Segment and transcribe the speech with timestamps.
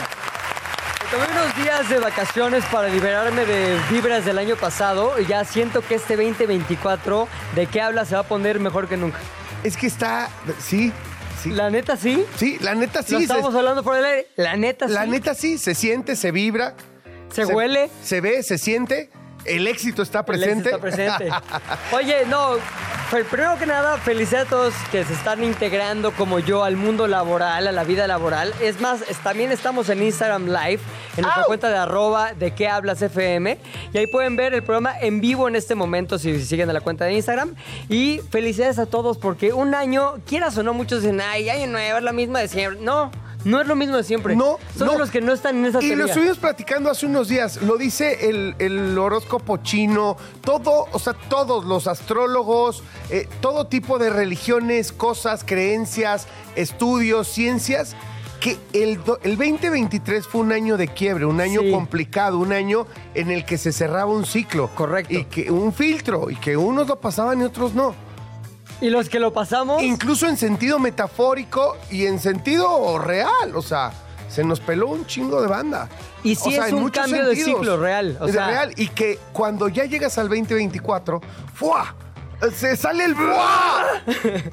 [1.03, 5.45] Me tomé unos días de vacaciones para liberarme de vibras del año pasado y ya
[5.45, 8.09] siento que este 2024, ¿de qué hablas?
[8.09, 9.19] Se va a poner mejor que nunca.
[9.65, 10.29] Es que está,
[10.59, 10.93] sí,
[11.43, 12.25] sí, La neta sí.
[12.37, 13.17] sí, la neta Lo sí.
[13.17, 14.29] se- estábamos hablando por el aire.
[14.37, 14.95] La neta sí.
[14.95, 16.75] la neta sí, se siente, se vibra.
[17.33, 17.91] Se huele.
[18.03, 19.11] Se ve, se siente.
[19.45, 20.69] El éxito está El ex presente.
[20.71, 21.31] está presente.
[21.93, 22.57] Oye, no,
[23.11, 27.67] primero que nada, felicidades a todos que se están integrando como yo al mundo laboral,
[27.67, 28.55] a la vida laboral.
[28.63, 30.81] Es más, es- también estamos en Instagram Live,
[31.17, 31.47] en nuestra ¡Au!
[31.49, 33.59] cuenta de arroba de qué hablas FM.
[33.93, 36.81] Y ahí pueden ver el programa en vivo en este momento si siguen a la
[36.81, 37.55] cuenta de Instagram.
[37.89, 41.99] Y felicidades a todos porque un año, quieras o no, muchos dicen, ay, año nuevo,
[41.99, 42.81] es la misma de siempre.
[42.81, 43.11] No,
[43.45, 44.37] no es lo mismo de siempre.
[44.37, 44.99] No, Son no.
[44.99, 46.07] los que no están en esa Y lo teoría.
[46.07, 47.63] estuvimos platicando hace unos días.
[47.63, 50.17] Lo dice el, el horóscopo chino.
[50.43, 57.97] Todo, o sea, todos los astrólogos, eh, todo tipo de religiones, cosas, creencias, estudios, ciencias.
[58.41, 61.71] Que el, do- el 2023 fue un año de quiebre, un año Sí.
[61.71, 64.71] complicado, un año en el que se cerraba un ciclo.
[64.75, 65.13] Correcto.
[65.13, 67.95] Y que un filtro, y que unos lo pasaban y otros no.
[68.81, 69.83] Y los que lo pasamos...
[69.83, 73.55] Incluso en sentido metafórico y en sentido real.
[73.55, 73.93] O sea,
[74.29, 75.89] se nos peló un chingo de banda.
[76.23, 77.61] Y sí O sea, es un cambio de sentidos.
[77.61, 78.73] ciclo real, o sea- real.
[78.77, 81.21] Y que cuando ya llegas al 2024,
[81.55, 81.95] ¡fua!
[82.57, 84.03] Se sale el ¡fua!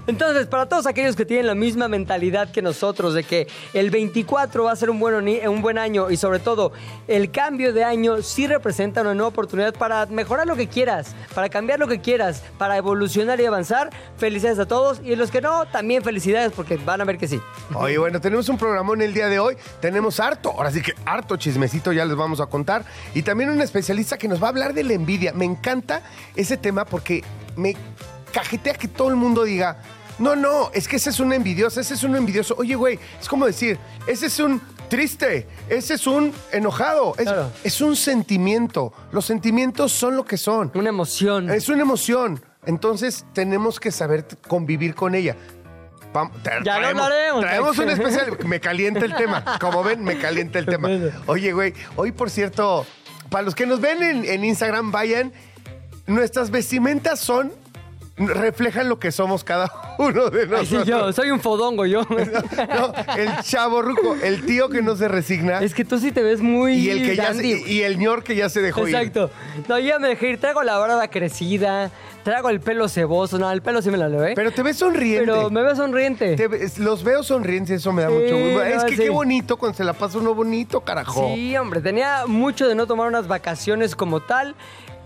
[0.07, 4.65] Entonces, para todos aquellos que tienen la misma mentalidad que nosotros de que el 24
[4.65, 6.73] va a ser un buen, oni- un buen año y sobre todo
[7.07, 11.47] el cambio de año sí representa una nueva oportunidad para mejorar lo que quieras, para
[11.49, 15.65] cambiar lo que quieras, para evolucionar y avanzar, felicidades a todos y los que no,
[15.67, 17.39] también felicidades porque van a ver que sí.
[17.73, 19.55] Oye, bueno, tenemos un programón el día de hoy.
[19.79, 22.83] Tenemos harto, ahora sí que harto chismecito ya les vamos a contar.
[23.13, 25.31] Y también un especialista que nos va a hablar de la envidia.
[25.33, 26.01] Me encanta
[26.35, 27.23] ese tema porque
[27.57, 27.75] me
[28.31, 29.81] cajetea que todo el mundo diga,
[30.19, 32.55] no, no, es que ese es un envidioso, ese es un envidioso.
[32.57, 37.51] Oye, güey, es como decir, ese es un triste, ese es un enojado, es, Claro.
[37.63, 38.93] es un sentimiento.
[39.11, 40.71] Los sentimientos son lo que son.
[40.75, 41.49] Una emoción.
[41.51, 42.41] Es una emoción.
[42.65, 45.35] Entonces tenemos que saber t- convivir con ella.
[46.13, 47.41] Vam- tra- Ya lo hablaremos.
[47.41, 48.37] Traemos un especial.
[48.45, 49.43] Me calienta el tema.
[49.59, 50.89] Como ven, me calienta el tema.
[51.27, 52.85] Oye, güey, hoy por cierto,
[53.29, 55.31] para los que nos ven en, en Instagram, vayan.
[56.07, 57.51] Nuestras vestimentas son.
[58.19, 60.83] reflejan lo que somos cada uno de Ay, nosotros.
[60.85, 62.01] sí, yo soy un fodongo, yo.
[62.09, 65.59] No, el chavo ruco, el tío que no se resigna.
[65.59, 67.99] es que tú sí te ves muy y el que ya dandy, se- y el
[67.99, 68.95] ñor que ya se dejó ir.
[68.95, 69.29] Exacto.
[69.69, 70.39] No, yo ya me dejé ir.
[70.39, 71.91] Traigo la barba crecida,
[72.23, 73.37] traigo el pelo ceboso.
[73.37, 74.33] No, el pelo sí me leo, ¿eh?
[74.35, 75.25] Pero te ves sonriente.
[75.31, 76.35] Pero me veo sonriente.
[76.35, 76.49] Te
[76.81, 78.63] los veo sonrientes, eso me da Sí, mucho gusto.
[78.63, 79.03] Es que sí.
[79.03, 81.33] qué bonito cuando se la pasa uno bonito, carajo.
[81.35, 84.55] Sí, hombre, tenía mucho de no tomar unas vacaciones como tal.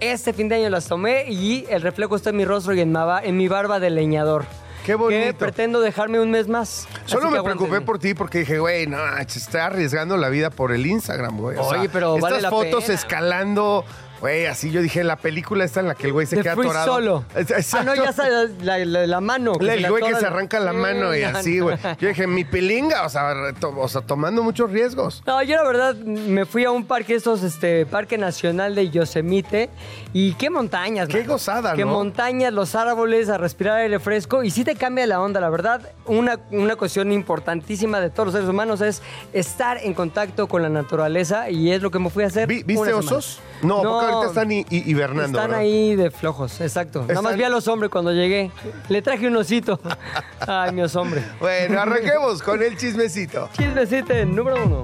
[0.02, 2.92] Este fin de año las tomé y el reflejo está en mi rostro y en,
[3.38, 4.46] mi barba de leñador.
[4.84, 5.24] Qué bonito.
[5.28, 6.88] Que pretendo dejarme un mes más.
[7.06, 8.98] Solo me preocupé por ti porque dije, güey, no,
[9.28, 11.56] se está arriesgando la vida por el Instagram, güey.
[11.56, 12.96] O Oye, sea, pero estas vale la fotos pena.
[12.96, 13.86] escalando,
[14.22, 16.56] güey, así yo dije, la película esta en la que el güey se De queda
[16.56, 16.86] Free atorado.
[16.94, 17.26] Solo.
[17.74, 19.54] Ah, no, ya sabes, la, la- la mano.
[19.60, 21.78] El se güey que atora se la- arranca la mano y Sí, así, güey.
[22.00, 25.24] Yo dije, mi pelinga, o sea, to- o sea, tomando muchos riesgos.
[25.26, 29.70] No, yo la verdad me fui a un parque, estos, este, Parque Nacional de Yosemite.
[30.14, 31.34] Y qué montañas, Qué mano.
[31.34, 31.92] gozada, Qué ¿no?
[31.92, 34.44] montañas, los árboles, a respirar aire fresco.
[34.44, 35.82] Y sí te cambia la onda, la verdad.
[36.06, 39.02] Una, una cuestión importantísima de todos los seres humanos es
[39.34, 41.50] estar en contacto con la naturaleza.
[41.50, 42.48] Y es lo que me fui a hacer.
[42.48, 43.06] Vi- ¿Viste una semana.
[43.18, 43.40] osos?
[43.64, 45.38] No, ¿a poco ahorita están hi- hi- hibernando.
[45.38, 45.60] Están ¿verdad?
[45.60, 47.02] ahí de flojos, exacto.
[47.02, 48.52] Nada más Están- vi a los hombres cuando llegué.
[48.90, 49.80] Le traje un osito.
[50.48, 51.24] Ay, mi osombre.
[51.40, 53.50] Bueno, arranquemos con el chismecito.
[53.58, 54.84] Chismecito número uno.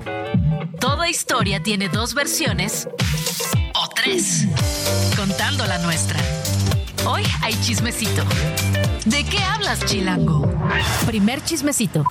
[0.80, 2.88] Toda historia tiene dos versiones
[3.76, 4.46] o tres,
[5.16, 6.20] contando la nuestra.
[7.06, 8.24] Hoy hay chismecito.
[9.10, 10.46] ¿De qué hablas, Chilango?
[11.06, 12.04] Primer chismecito.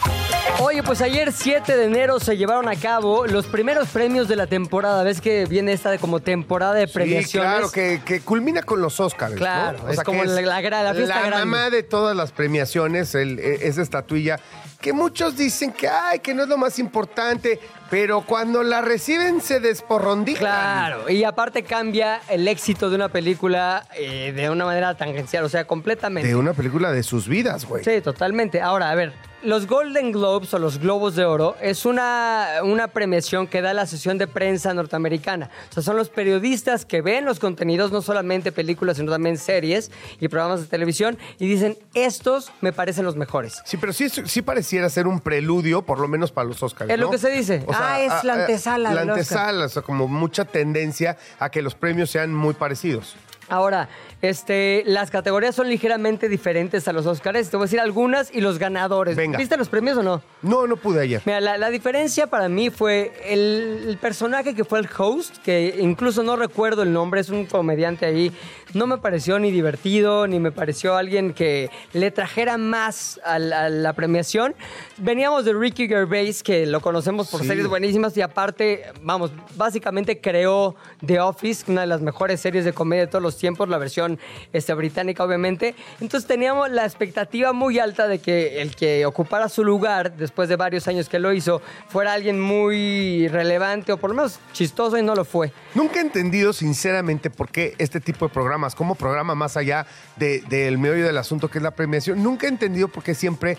[0.60, 4.46] Oye, pues ayer 7 de enero se llevaron a cabo los primeros premios de la
[4.46, 5.02] temporada.
[5.02, 7.30] ¿Ves que viene esta de como temporada de premiaciones?
[7.30, 9.32] Sí, claro, que, que culmina con los Oscars.
[9.32, 9.38] ¿no?
[9.38, 11.38] Claro, es que como la- la la fiesta grande.
[11.44, 14.40] mamá de todas las premiaciones, el- e- esa estatuilla,
[14.80, 17.58] que muchos dicen que, ay, que no es lo más importante,
[17.90, 20.40] pero cuando la reciben se desporrondijan.
[20.40, 25.48] Claro, y aparte cambia el éxito de una película eh, de una manera tangencial, o
[25.48, 26.28] sea, completamente.
[26.28, 27.84] De una película de sus vidas, güey.
[27.84, 28.60] Sí, totalmente.
[28.60, 29.12] Ahora, a ver,
[29.42, 33.86] los Golden Globes o los Globos de Oro es una, una premiación que da la
[33.86, 35.50] sesión de prensa norteamericana.
[35.70, 39.90] O sea, son los periodistas que ven los contenidos, no solamente películas, sino también series
[40.18, 43.62] y programas de televisión, y dicen, estos me parecen los mejores.
[43.64, 46.90] Sí, pero sí, sí pareciera ser un preludio, por lo menos para los Oscars.
[46.90, 47.64] Es lo que se dice.
[47.72, 49.18] Ah, es la antesala La del Oscar.
[49.18, 53.14] antesala, o sea, como mucha tendencia a que los premios sean muy parecidos.
[53.48, 53.88] Ahora,
[54.22, 57.48] este, las categorías son ligeramente diferentes a los Oscars.
[57.48, 59.16] Te voy a decir algunas y los ganadores.
[59.16, 59.38] Venga.
[59.38, 60.22] ¿Viste los premios o no?
[60.42, 61.22] No, no pude ayer.
[61.24, 65.76] Mira, la, la diferencia para mí fue el, el personaje que fue el host, que
[65.78, 68.32] incluso no recuerdo el nombre, es un comediante ahí.
[68.74, 73.64] No me pareció ni divertido, ni me pareció alguien que le trajera más a la,
[73.66, 74.54] a la premiación.
[74.98, 77.46] Veníamos de Ricky Gervais, que lo conocemos por Sí.
[77.48, 80.74] series buenísimas y aparte, vamos, básicamente creó
[81.04, 84.18] The Office, una de las mejores series de comedia de todos los tiempos, la versión
[84.52, 85.74] este, británica obviamente.
[86.00, 90.56] Entonces teníamos la expectativa muy alta de que el que ocupara su lugar, después de
[90.56, 95.02] varios años que lo hizo, fuera alguien muy relevante o por lo menos chistoso y
[95.02, 95.52] no lo fue.
[95.74, 99.86] Nunca he entendido sinceramente por qué este tipo de programas, como programa más allá
[100.16, 103.56] de- del meollo del asunto que es la premiación, nunca he entendido por qué siempre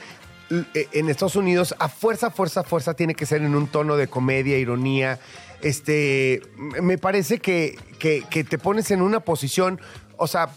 [0.49, 4.07] eh, en Estados Unidos a fuerza, fuerza, fuerza tiene que ser en un tono de
[4.07, 5.19] comedia, ironía.
[5.61, 6.41] Este,
[6.81, 9.81] me parece que, que- te pones en una posición,
[10.17, 10.49] o sea,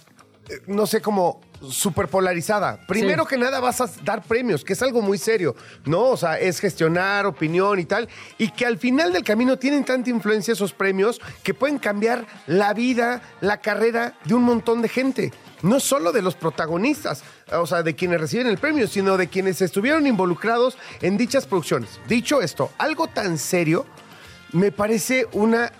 [0.48, 2.78] eh, no sé, como súper polarizada.
[2.86, 3.30] Primero Sí.
[3.30, 5.54] que nada vas a dar premios, que es algo muy serio,
[5.84, 6.04] ¿no?
[6.04, 8.08] O sea, es gestionar opinión y tal,
[8.38, 12.72] y que al final del camino tienen tanta influencia esos premios que pueden cambiar la
[12.72, 15.32] vida, la carrera de un montón de gente.
[15.62, 17.22] No solo de los protagonistas,
[17.52, 22.00] o sea, de quienes reciben el premio, sino de quienes estuvieron involucrados en dichas producciones.
[22.08, 23.84] Dicho esto, algo tan serio
[24.52, 25.70] me parece una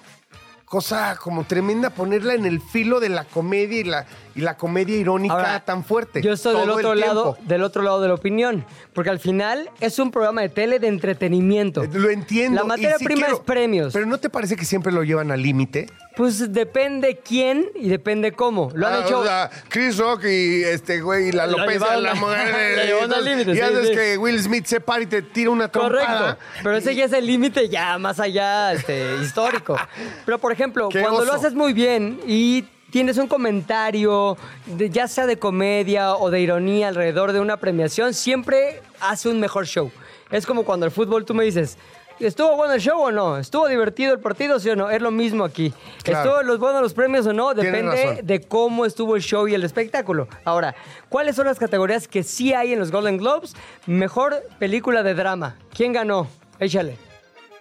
[0.67, 4.97] cosa como tremenda ponerla en el filo de la comedia y la, y la comedia
[4.97, 6.23] irónica Ahora, tan fuerte.
[6.23, 9.99] Yo estoy del otro lado, del otro lado de la opinión, porque al final es
[9.99, 11.83] un programa de tele de entretenimiento.
[11.85, 12.61] Eh, Lo entiendo.
[12.61, 13.93] La y materia sí prima quiero- es premios.
[13.93, 15.87] Pero ¿no te parece que siempre lo llevan al límite?
[16.17, 18.71] Pues depende quién y depende cómo.
[18.75, 19.21] Lo han Ah, hecho.
[19.21, 22.87] o sea, Chris Rock y este güey, la Lo López, llevaron la a- mujer.
[22.87, 23.93] llevaron al límite, Y sí, sí.
[23.95, 26.19] que Will Smith se para y te tira una trompada.
[26.37, 26.39] Correcto.
[26.63, 29.77] Pero ese ya es el límite ya más allá este, histórico.
[30.27, 35.09] Pero, por ejemplo, Qué cuando lo haces muy bien y tienes un comentario, de- ya
[35.09, 39.91] sea de comedia o de ironía alrededor de una premiación, siempre hace un mejor show.
[40.31, 41.77] Es como cuando el fútbol tú me dices...
[42.21, 43.39] ¿Estuvo bueno el show o no?
[43.39, 44.91] ¿Estuvo divertido el partido, sí o no?
[44.91, 45.73] Es lo mismo aquí.
[46.03, 46.29] Claro.
[46.29, 47.55] ¿Estuvo los buenos los premios o no?
[47.55, 50.29] Depende de cómo estuvo el show y el espectáculo.
[50.45, 50.75] Ahora,
[51.09, 53.55] ¿cuáles son las categorías que sí hay en los Golden Globes?
[53.87, 55.57] Mejor película de drama.
[55.75, 56.27] ¿Quién ganó?
[56.59, 56.99] Échale.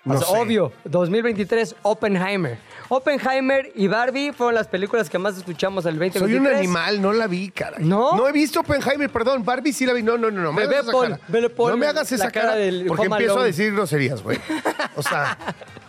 [0.04, 0.38] No O sea, sé.
[0.42, 2.58] Obvio, 2023, Oppenheimer.
[2.90, 6.30] Oppenheimer y Barbie fueron las películas que más escuchamos el 2023.
[6.30, 7.86] Soy un animal, no la vi, caray.
[7.86, 8.16] ¿No?
[8.18, 9.46] No he visto Oppenheimer, perdón.
[9.46, 10.04] Barbie sí la vi.
[10.04, 10.52] No, no, no, no.
[10.52, 11.50] me hagas esa Paul, cara.
[11.56, 14.40] Paul, no me hagas esa cara cara, del porque Home empiezo a decir groserías, güey.
[14.96, 15.38] O sea,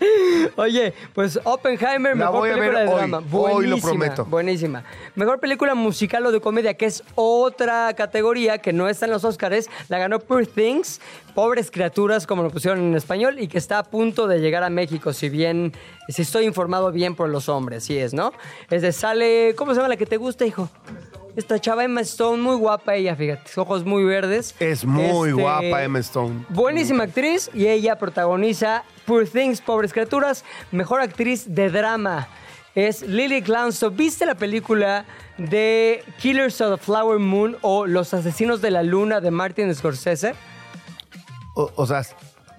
[0.56, 2.96] Oye, pues Oppenheimer, La mejor voy a ver película de hoy.
[3.10, 3.22] drama.
[3.32, 4.24] Hoy lo prometo.
[4.24, 4.84] Buenísima.
[5.14, 9.24] Mejor película musical o de comedia, que es otra categoría que no está en los
[9.24, 9.68] Oscars.
[9.88, 11.00] La ganó Poor Things,
[11.34, 14.70] Pobres Criaturas, como lo pusieron en español, y que está a punto de llegar a
[14.70, 15.72] México, si bien,
[16.12, 18.32] si estoy informado bien por los hombres, sí es, ¿no?
[18.70, 20.68] Es de sale, ¿cómo se llama la que te gusta, hijo?
[21.36, 24.54] Esta chava Emma Stone, muy guapa ella, fíjate, ojos muy verdes.
[24.58, 26.44] es muy Este, guapa Emma Stone.
[26.48, 30.44] Buenísima actriz y ella protagoniza Poor Things, Pobres Criaturas.
[30.72, 32.28] Mejor actriz de drama
[32.74, 33.96] es Lily Gladstone.
[33.96, 35.04] ¿Viste la película
[35.38, 40.34] de Killers of the Flower Moon o Los Asesinos de la Luna de Martin Scorsese?
[41.54, 42.02] O, o sea,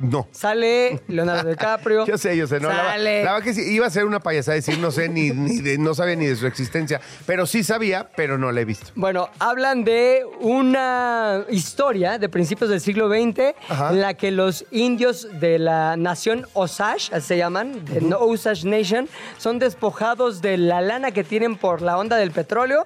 [0.02, 0.28] No.
[0.32, 2.06] Sale Leonardo DiCaprio.
[2.12, 2.60] Yo sé, yo sé.
[2.60, 3.24] No, Sale.
[3.24, 5.94] la que sí, iba a ser una payasada decir, no sé, ni, ni de- no
[5.94, 7.00] sabía ni de su existencia.
[7.26, 8.88] Pero sí sabía, pero no la he visto.
[8.96, 13.90] Bueno, hablan de una historia de principios del siglo XX Ajá.
[13.92, 19.08] en la que los indios de la nación Osage, así se llaman, de Osage Nation,
[19.38, 22.86] son despojados de la lana que tienen por la onda del petróleo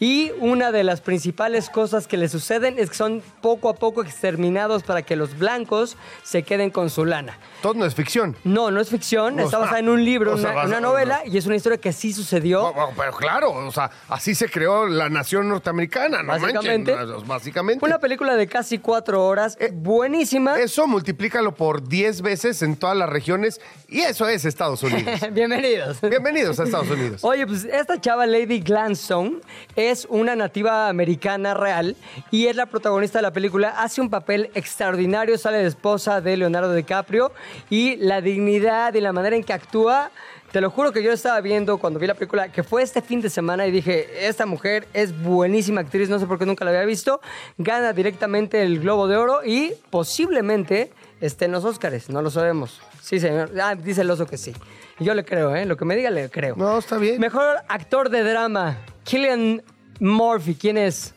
[0.00, 4.02] y una de las principales cosas que les suceden es que son poco a poco
[4.02, 7.38] exterminados para que los blancos se queden con su lana.
[7.62, 8.36] Todo no es ficción.
[8.44, 11.22] No, no es ficción, O está sea, basada en un libro, o sea, una, novela
[11.26, 12.72] y es una historia que sí sucedió.
[12.72, 16.94] Bueno, Pero claro, o sea, así se creó la nación norteamericana, no Básicamente.
[16.94, 17.84] manchen, básicamente.
[17.84, 20.58] Una película de casi cuatro horas, buenísima.
[20.58, 25.20] Eso multiplícalo por 10 veces en todas las regiones y eso es Estados Unidos.
[25.32, 26.00] Bienvenidos.
[26.00, 27.24] Bienvenidos a Estados Unidos.
[27.24, 29.40] Oye, pues esta chava Lady Glanstone
[29.76, 31.96] es una nativa americana real
[32.30, 33.70] y es la protagonista de la película.
[33.70, 37.32] Hace un papel extraordinario, sale de esposa de Leonardo DiCaprio
[37.70, 40.10] y la dignidad y la manera en que actúa.
[40.52, 43.20] Te lo juro que yo estaba viendo cuando vi la película, que fue este fin
[43.20, 46.70] de semana y dije, esta mujer es buenísima actriz, no sé por qué nunca la
[46.70, 47.20] había visto.
[47.58, 52.80] Gana directamente el Globo de Oro y posiblemente esté en los Óscares, no lo sabemos.
[53.02, 53.50] Sí, señor.
[53.62, 54.54] Ah, dice el oso que sí.
[54.98, 55.64] Yo le creo, ¿eh?
[55.64, 56.56] Lo que me diga le creo.
[56.56, 57.20] No, está bien.
[57.20, 59.62] Mejor actor de drama, Killian
[60.00, 61.14] Murphy, ¿quién es?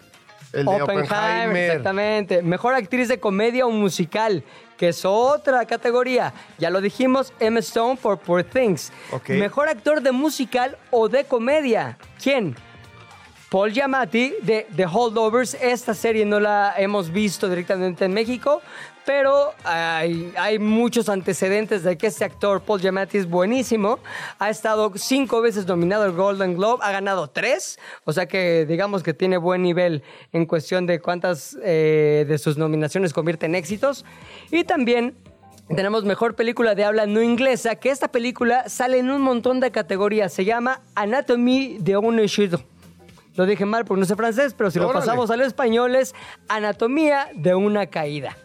[0.54, 1.56] El de Oppenheimer.
[1.56, 2.42] exactamente.
[2.42, 4.44] Mejor actriz de comedia o musical,
[4.78, 6.34] que es otra categoría.
[6.58, 8.92] Ya lo dijimos, Emma Stone por Poor Things.
[9.12, 9.30] Ok.
[9.30, 12.56] Mejor actor de musical o de comedia, ¿quién?
[13.50, 15.56] Paul Giamatti de The Holdovers.
[15.56, 18.62] Esta serie no la hemos visto directamente en México,
[19.06, 24.00] pero hay, hay muchos antecedentes de que este actor, Paul Giamatti, es buenísimo.
[24.40, 29.04] Ha estado cinco veces nominado al Golden Globe, ha ganado tres, o sea que digamos
[29.04, 34.06] que tiene buen nivel en cuestión de cuántas eh, de sus nominaciones convierte en éxitos.
[34.52, 35.16] Y también
[35.76, 39.72] tenemos mejor película de habla no inglesa, que esta película sale en un montón de
[39.72, 40.34] categorías.
[40.34, 42.62] Se llama Anatomy de un Ishido.
[43.36, 46.14] Lo dije mal porque no sé francés, pero si lo pasamos al español es
[46.50, 48.36] Anatomía de una caída.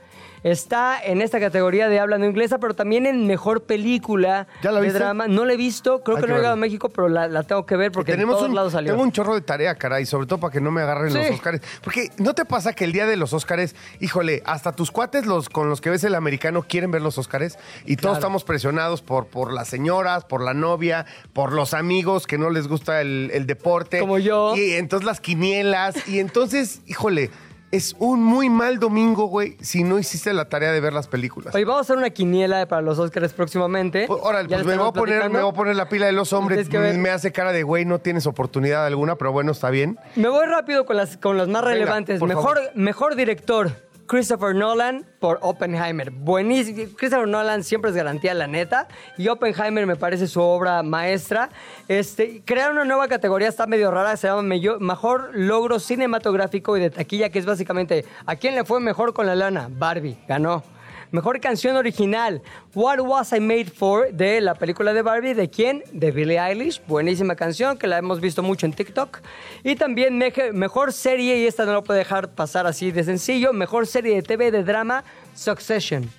[0.47, 4.79] Está en esta categoría de habla no inglesa, pero también en mejor película ¿Ya la
[4.79, 5.01] de viste?
[5.01, 5.27] drama.
[5.27, 6.57] No la he visto, creo Hay que que no he llegado a.
[6.57, 8.93] México, pero la, la tengo que ver porque en todos un, lados salió.
[8.93, 11.19] tengo un chorro de tarea, caray, sobre todo para que no me agarren Sí.
[11.19, 11.63] los Óscares.
[11.83, 15.49] Porque ¿no te pasa que el día de los Óscares, híjole, hasta tus cuates los
[15.49, 18.15] con los que ves el americano quieren ver los Óscares y todos Claro.
[18.19, 22.69] estamos presionados por, por las señoras, por la novia, por los amigos que no les
[22.69, 23.99] gusta el, el deporte.
[23.99, 24.55] Como yo.
[24.57, 26.07] Y entonces las quinielas.
[26.09, 27.31] Y entonces, híjole,
[27.77, 31.55] es un muy mal domingo, güey, si no hiciste la tarea de ver las películas.
[31.55, 34.07] Oye, vamos a hacer una quiniela para los Oscars próximamente.
[34.07, 36.33] Pues, Órale, pues me voy, a poner, me voy a poner la pila de los
[36.33, 36.69] hombres.
[36.69, 36.79] Que.
[36.79, 39.99] Me hace cara de güey, no tienes oportunidad alguna, pero bueno, está bien.
[40.17, 42.21] Me voy rápido con las, con las más Venga, relevantes.
[42.23, 42.71] Mejor, favor.
[42.75, 43.71] mejor director,
[44.07, 46.11] Christopher Nolan por Oppenheimer.
[46.11, 46.89] Buenísimo.
[46.97, 48.89] Christopher Nolan siempre es garantía, la neta.
[49.19, 51.51] Y Oppenheimer me parece su obra maestra.
[51.89, 56.91] Este, crearon una nueva categoría, está medio rara, se llama Mejor Logro Cinematográfico y de
[56.91, 59.69] Taquilla, que es básicamente ¿a quién le fue mejor con la lana?
[59.71, 60.76] Barbie, ganó.
[61.11, 62.43] Mejor canción original,
[62.75, 65.35] What Was I Made For, de la película de Barbie.
[65.35, 65.83] ¿De quién?
[65.93, 66.83] De Billie Eilish.
[66.87, 69.19] Buenísima canción que la hemos visto mucho en TikTok.
[69.63, 70.21] Y también
[70.53, 74.23] mejor serie, y esta no lo puedo dejar pasar así de sencillo, mejor serie de
[74.23, 76.11] TV de drama, Succession.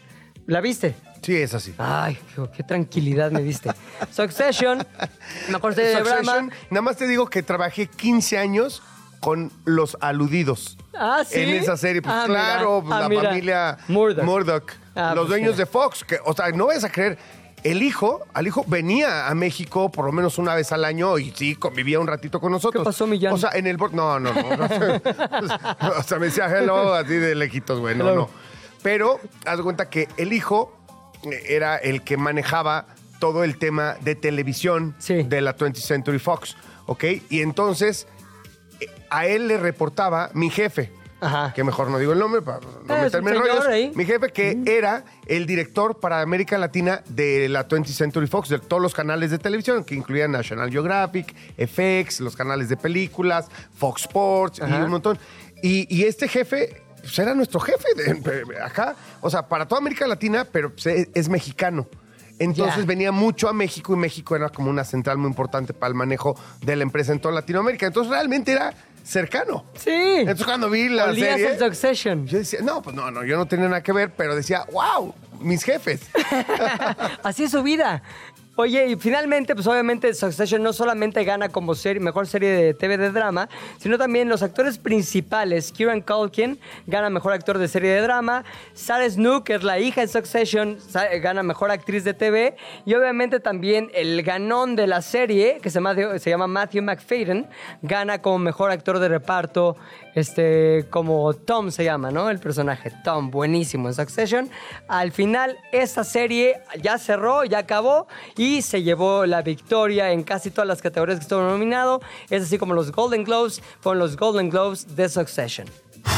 [0.45, 0.95] ¿La viste?
[1.21, 1.73] Sí, es así.
[1.77, 2.17] Ay,
[2.55, 3.71] qué, tranquilidad me diste.
[4.11, 4.85] Succession,
[5.49, 6.49] mejor serie de drama.
[6.69, 8.81] Nada más te digo que trabajé 15 años
[9.27, 10.77] con los aludidos.
[10.97, 11.41] Ah, ¿sí?
[11.41, 12.39] En esa serie, pues Ah, mira.
[12.53, 13.23] claro, Ah, la mira.
[13.23, 14.23] familia Murdoch.
[14.23, 15.57] Murdoch, Ah, los pues, dueños mira.
[15.57, 17.17] de Fox, que, o sea, no vayas a creer,
[17.65, 21.31] el hijo, al hijo venía a México por lo menos una vez al año y
[21.35, 22.83] sí, convivía un ratito con nosotros.
[22.83, 23.33] ¿Qué pasó, Millán?
[23.33, 23.75] O sea, en el...
[23.75, 24.31] No, no, no.
[24.31, 24.65] no.
[25.99, 28.15] o sea, me decía hello así de lejitos, güey, no, Hello.
[28.15, 28.29] no.
[28.81, 30.71] Pero, haz de cuenta que el hijo
[31.23, 32.85] eh, era el que manejaba
[33.19, 35.23] todo el tema de televisión Sí.
[35.23, 36.55] de la 20th Century Fox,
[36.85, 37.03] ¿ok?
[37.29, 38.07] Y entonces
[39.09, 41.51] a él le reportaba mi jefe, Ajá.
[41.55, 43.91] que mejor no digo el nombre para no Ah, meterme en rollos, ahí.
[43.95, 48.59] mi jefe que era el director para América Latina de la 20th Century Fox, de
[48.59, 54.01] todos los canales de televisión, que incluían National Geographic, FX, los canales de películas, Fox
[54.03, 55.17] Sports y un montón.
[55.63, 59.79] Y, y este jefe pues, era nuestro jefe de, de- acá, o sea, para toda
[59.79, 61.87] América Latina, pero pues, es, es mexicano.
[62.39, 65.95] Entonces venía mucho a México y México era como una central muy importante para el
[65.95, 67.87] manejo de la empresa en toda Latinoamérica.
[67.87, 69.65] Entonces realmente era cercano.
[69.75, 69.91] Sí.
[69.91, 72.27] Entonces cuando vi la Olías serie, el Succession.
[72.27, 75.13] yo decía, no, pues no, no, yo no tenía nada que ver, pero decía, wow,
[75.39, 76.01] mis jefes.
[77.23, 78.03] Así es su vida.
[78.59, 82.97] Oye, y finalmente, pues obviamente Succession no solamente gana como serie, mejor serie de TV
[82.97, 83.47] de drama,
[83.77, 85.71] sino también los actores principales.
[85.71, 88.43] Kieran Culkin gana mejor actor de serie de drama.
[88.73, 92.55] Sarah Snook, que es la hija de Succession, sa- gana mejor actriz de TV.
[92.87, 97.47] Y obviamente también el ganón de la serie, que se llama, se llama Matthew McFadden,
[97.83, 99.77] gana como mejor actor de reparto,
[100.15, 102.31] este, como Tom se llama, ¿no?
[102.31, 104.49] El personaje Tom, buenísimo en Succession.
[104.87, 110.51] Al final, esta serie ya cerró, ya acabó y se llevó la victoria en casi
[110.51, 112.01] todas las categorías que estuvo nominado.
[112.29, 115.67] Es así como los Golden Globes, con los Golden Globes de Succession.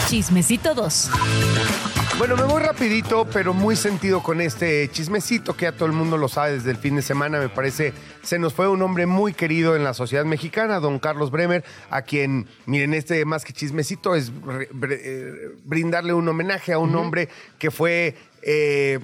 [0.08, 1.10] Chismecito 2.
[2.18, 6.18] Bueno, me voy rapidito, pero muy sentido con este chismecito que ya todo el mundo
[6.18, 7.40] lo sabe desde el fin de semana.
[7.40, 7.94] Me parece,
[8.24, 12.02] se nos fue un hombre muy querido en la sociedad mexicana, don Carlos Bremer, a
[12.02, 14.34] quien, miren, este más que chismecito es
[14.90, 19.00] eh, brindarle un homenaje a un hombre que fue eh,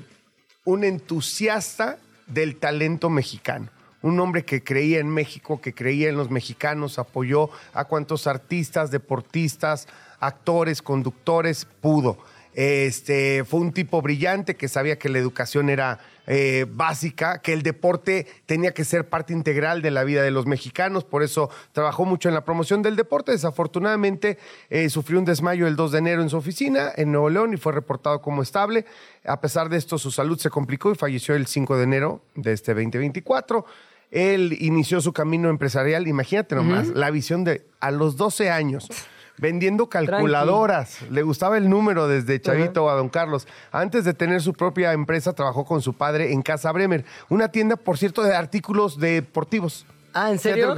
[0.65, 3.69] un entusiasta del talento mexicano.
[4.01, 8.91] Un hombre que creía en México, que creía en los mexicanos, apoyó a cuantos artistas,
[8.91, 9.87] deportistas,
[10.19, 12.17] actores, conductores pudo.
[12.55, 17.63] Este, fue un tipo brillante que sabía que la educación era eh, básica, que el
[17.63, 22.05] deporte tenía que ser parte integral de la vida de los mexicanos, por eso trabajó
[22.05, 23.33] mucho en la promoción del deporte.
[23.33, 24.37] Desafortunadamente
[24.69, 27.57] eh, sufrió un desmayo el 2 de enero en su oficina en Nuevo León y
[27.57, 28.85] fue reportado como estable.
[29.25, 32.53] A pesar de esto, su salud se complicó y falleció el 5 de enero de
[32.53, 33.65] este 2024.
[34.11, 38.87] Él inició su camino empresarial, imagínate nomás, la visión de a los 12 años.
[39.37, 41.01] Vendiendo calculadoras.
[41.09, 43.47] Le gustaba el número desde chavito a don Carlos.
[43.71, 47.03] Antes de tener su propia empresa, trabajó con su padre en Casa Bremer.
[47.29, 49.85] Una tienda, por cierto, de artículos deportivos.
[50.17, 50.73] Ah, ¿en serio?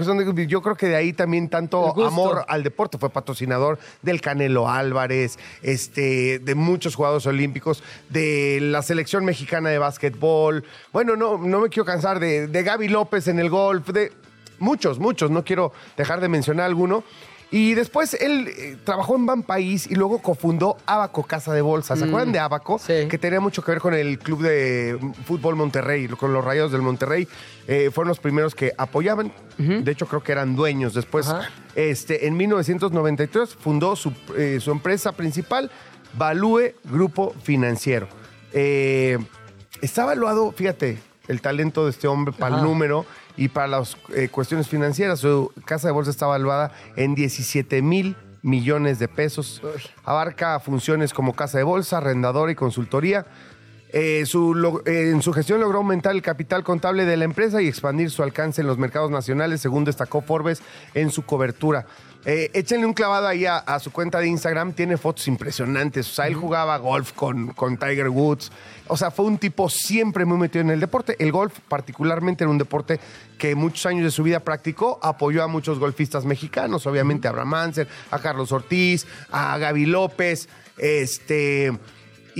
[0.47, 2.97] yo creo que de ahí también tanto amor al deporte.
[2.97, 9.77] Fue patrocinador del Canelo Álvarez, este, de muchos jugadores olímpicos, de la selección mexicana de
[9.77, 10.63] básquetbol.
[10.91, 14.11] Bueno, no, no me quiero cansar de, de Gaby López en el golf, de
[14.57, 15.29] muchos, muchos.
[15.29, 17.03] No quiero dejar de mencionar alguno.
[17.49, 21.95] Y después él eh, trabajó en Ban País y luego cofundó Abaco Casa de Bolsa.
[21.95, 22.75] ¿Se acuerdan de Abaco?
[22.75, 22.79] Mm.
[22.79, 23.07] Sí.
[23.09, 26.81] Que tenía mucho que ver con el club de fútbol Monterrey, con los Rayados del
[26.81, 27.27] Monterrey.
[27.67, 29.31] Eh, fueron los primeros que apoyaban.
[29.57, 30.93] De hecho, creo que eran dueños.
[30.93, 31.49] Después, Ajá.
[31.73, 35.71] este, en 1993, fundó su, eh, su empresa principal,
[36.13, 38.07] Value Grupo Financiero.
[39.81, 43.05] Está evaluado, fíjate, el talento de este hombre para el número
[43.37, 45.19] y para las eh, cuestiones financieras.
[45.19, 49.61] Su casa de bolsa está evaluada en 17 mil millones de pesos.
[50.03, 53.25] Abarca funciones como casa de bolsa, arrendadora y consultoría.
[53.93, 57.61] Eh, su lo- eh, en su gestión logró aumentar el capital contable de la empresa
[57.61, 60.61] y expandir su alcance en los mercados nacionales, según destacó Forbes
[60.93, 61.85] en su cobertura.
[62.29, 66.09] Eh, échenle un clavado ahí a, a su cuenta de Instagram, tiene fotos impresionantes.
[66.11, 68.51] O sea, él jugaba golf con, con Tiger Woods.
[68.87, 71.15] O sea, fue un tipo siempre muy metido en el deporte.
[71.19, 72.99] El golf, particularmente, era un deporte
[73.37, 77.71] que muchos años de su vida practicó, apoyó a muchos golfistas mexicanos, obviamente a Abraham
[78.11, 81.71] a Carlos Ortiz, a Gaby López, este.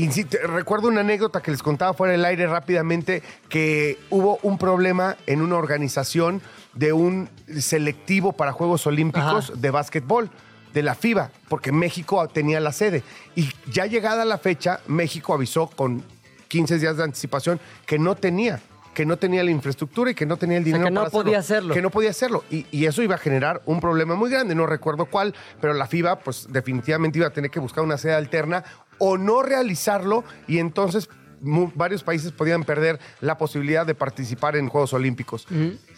[0.07, 5.17] Te- recuerdo una anécdota que les contaba fuera del aire rápidamente, que hubo un problema
[5.25, 6.41] en una organización
[6.75, 7.29] de un
[7.59, 9.53] selectivo para Juegos Olímpicos Ajá.
[9.59, 10.29] de básquetbol,
[10.73, 13.01] de la FIBA, porque México tenía la sede.
[13.35, 16.03] Y ya llegada la fecha, México avisó con
[16.49, 18.59] 15 días de anticipación que no tenía
[18.93, 21.11] que no tenía la infraestructura y que no tenía el sea, dinero que no para
[21.11, 21.71] podía hacerlo.
[21.75, 22.43] Que no podía hacerlo.
[22.49, 24.55] Y, y eso iba a generar un problema muy grande.
[24.55, 28.15] No recuerdo cuál, pero la FIBA, pues definitivamente iba a tener que buscar una sede
[28.15, 28.63] alterna
[28.99, 34.93] o no realizarlo y entonces varios países podían perder la posibilidad de participar en Juegos
[34.93, 35.47] Olímpicos.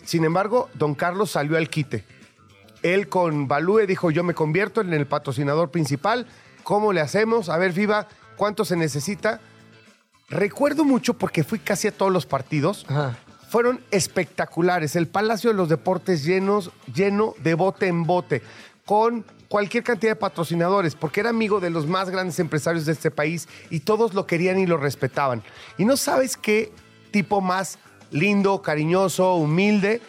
[0.04, 2.04] Sin embargo, don Carlos salió al quite.
[2.82, 6.28] Él con Balúe dijo, yo me convierto en el patrocinador principal.
[6.64, 7.50] ¿Cómo le hacemos?
[7.50, 8.08] A ver, FIBA,
[8.38, 9.42] ¿cuánto se necesita?
[10.30, 12.86] Recuerdo mucho porque fui casi a todos los partidos.
[12.88, 13.18] Ajá.
[13.50, 14.96] Fueron espectaculares.
[14.96, 18.44] El Palacio de los Deportes llenos, lleno de bote en bote,
[18.86, 23.12] con cualquier cantidad de patrocinadores, porque era amigo de los más grandes empresarios de este
[23.12, 25.44] país y todos lo querían y lo respetaban.
[25.78, 26.72] Y no sabes qué
[27.12, 27.80] tipo más
[28.12, 30.02] lindo, cariñoso, humilde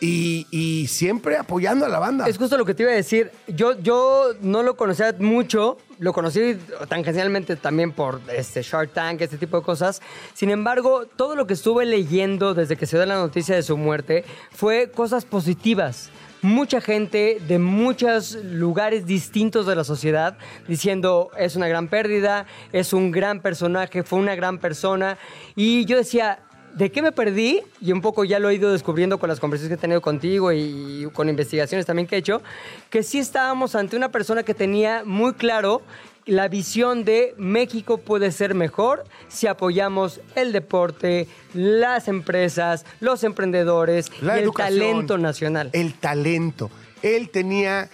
[0.00, 2.26] y, siempre apoyando a la banda.
[2.28, 3.30] Es justo lo que te iba a decir.
[3.48, 9.38] Yo, yo no lo conocía mucho, lo conocí tangencialmente también por este Shark Tank, este
[9.38, 10.00] tipo de cosas.
[10.34, 13.76] Sin embargo, todo lo que estuve leyendo desde que se dio la noticia de su
[13.76, 16.10] muerte fue cosas positivas.
[16.46, 22.92] Mucha gente de muchos lugares distintos de la sociedad diciendo es una gran pérdida, es
[22.92, 25.18] un gran personaje, fue una gran persona.
[25.56, 26.38] Y yo decía,
[26.72, 27.62] ¿De qué me perdí?
[27.80, 30.52] Y un poco ya lo he ido descubriendo con las conversaciones que he tenido contigo
[30.52, 32.42] y con investigaciones también que he hecho,
[32.90, 35.82] que sí estábamos ante una persona que tenía muy claro
[36.26, 44.10] la visión de México puede ser mejor si apoyamos el deporte, las empresas, los emprendedores
[44.20, 45.70] La y el talento nacional.
[45.72, 46.68] El talento.
[47.02, 47.88] Él tenía,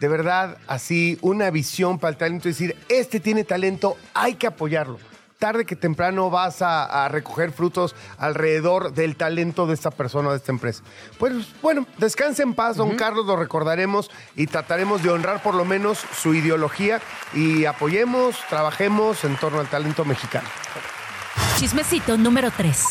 [0.00, 2.48] de verdad, así una visión para el talento.
[2.48, 4.98] Decir, este tiene talento, hay que apoyarlo.
[5.38, 10.36] Tarde que temprano vas a, a recoger frutos alrededor del talento de esta persona, de
[10.36, 10.82] esta empresa.
[11.18, 15.64] Pues bueno, descanse en paz, don Carlos, lo recordaremos y trataremos de honrar por lo
[15.64, 17.00] menos su ideología
[17.34, 20.48] y apoyemos, trabajemos en torno al talento mexicano.
[21.58, 22.86] Chismecito número 3.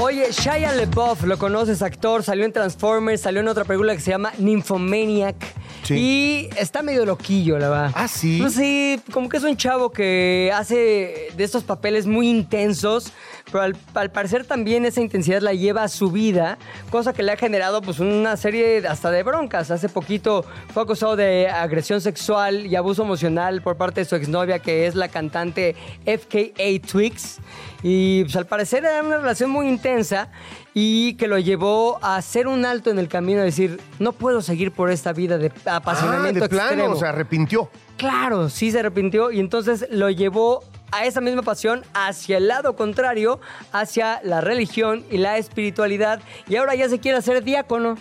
[0.00, 4.12] Oye, Shia LaBeouf, lo conoces, actor, salió en Transformers, salió en otra película que se
[4.12, 5.34] llama Nymphomaniac.
[5.82, 5.94] Sí.
[5.94, 7.92] Y está medio loquillo, la verdad.
[7.96, 8.38] Ah, ¿sí?
[8.40, 13.12] No sé, como que es un chavo que hace de estos papeles muy intensos,
[13.50, 16.58] pero al, al parecer también esa intensidad la lleva a su vida,
[16.90, 19.70] cosa que le ha generado pues una serie hasta de broncas.
[19.70, 24.58] Hace poquito fue acusado de agresión sexual y abuso emocional por parte de su exnovia,
[24.58, 27.38] que es la cantante FKA Twigs.
[27.82, 30.28] Y pues, al parecer era una relación muy intensa
[30.74, 34.42] y que lo llevó a hacer un alto en el camino, a decir, no puedo
[34.42, 36.96] seguir por esta vida de Ah, apasionamiento de plano, extremo.
[36.96, 37.70] se arrepintió.
[37.96, 42.76] Claro, sí se arrepintió y entonces lo llevó a esa misma pasión hacia el lado
[42.76, 43.40] contrario,
[43.72, 47.96] hacia la religión y la espiritualidad y ahora ya se quiere hacer diácono.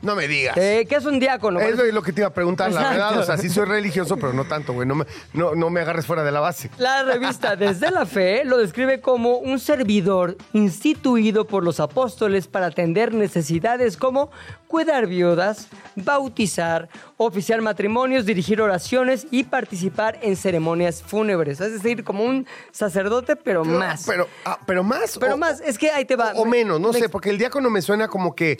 [0.00, 0.56] No me digas.
[0.56, 1.58] Eh, ¿Qué es un diácono?
[1.60, 2.98] Eso es lo que te iba a preguntar, la Exacto.
[3.04, 3.18] verdad.
[3.18, 4.86] O sea, sí soy religioso, pero no tanto, güey.
[4.86, 6.70] No me, no, no me agarres fuera de la base.
[6.78, 12.66] La revista Desde la Fe lo describe como un servidor instituido por los apóstoles para
[12.66, 14.30] atender necesidades como
[14.68, 21.60] cuidar viudas, bautizar, oficiar matrimonios, dirigir oraciones y participar en ceremonias fúnebres.
[21.60, 24.04] Es decir, como un sacerdote, pero más.
[24.06, 25.18] Pero, ah, pero más.
[25.18, 26.32] Pero o- más, es que ahí te va.
[26.36, 28.58] O menos, no Me- sé, porque el diácono me suena como que.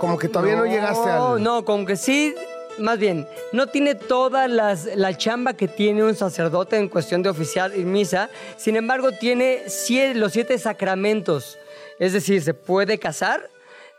[0.00, 1.42] Como, que todavía no, llegaste No, al.
[1.42, 2.34] no, como que sí.
[2.78, 7.28] Más bien, no tiene toda las, la chamba que tiene un sacerdote en cuestión de
[7.28, 8.30] oficiar y misa.
[8.56, 11.58] Sin embargo, tiene sie- los siete sacramentos.
[11.98, 13.50] Es decir, se puede casar,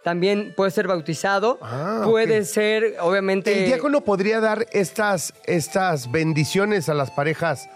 [0.04, 3.60] también puede ser bautizado, Ah, puede ser, obviamente.
[3.60, 7.70] El diácono podría dar estas, estas bendiciones a las parejas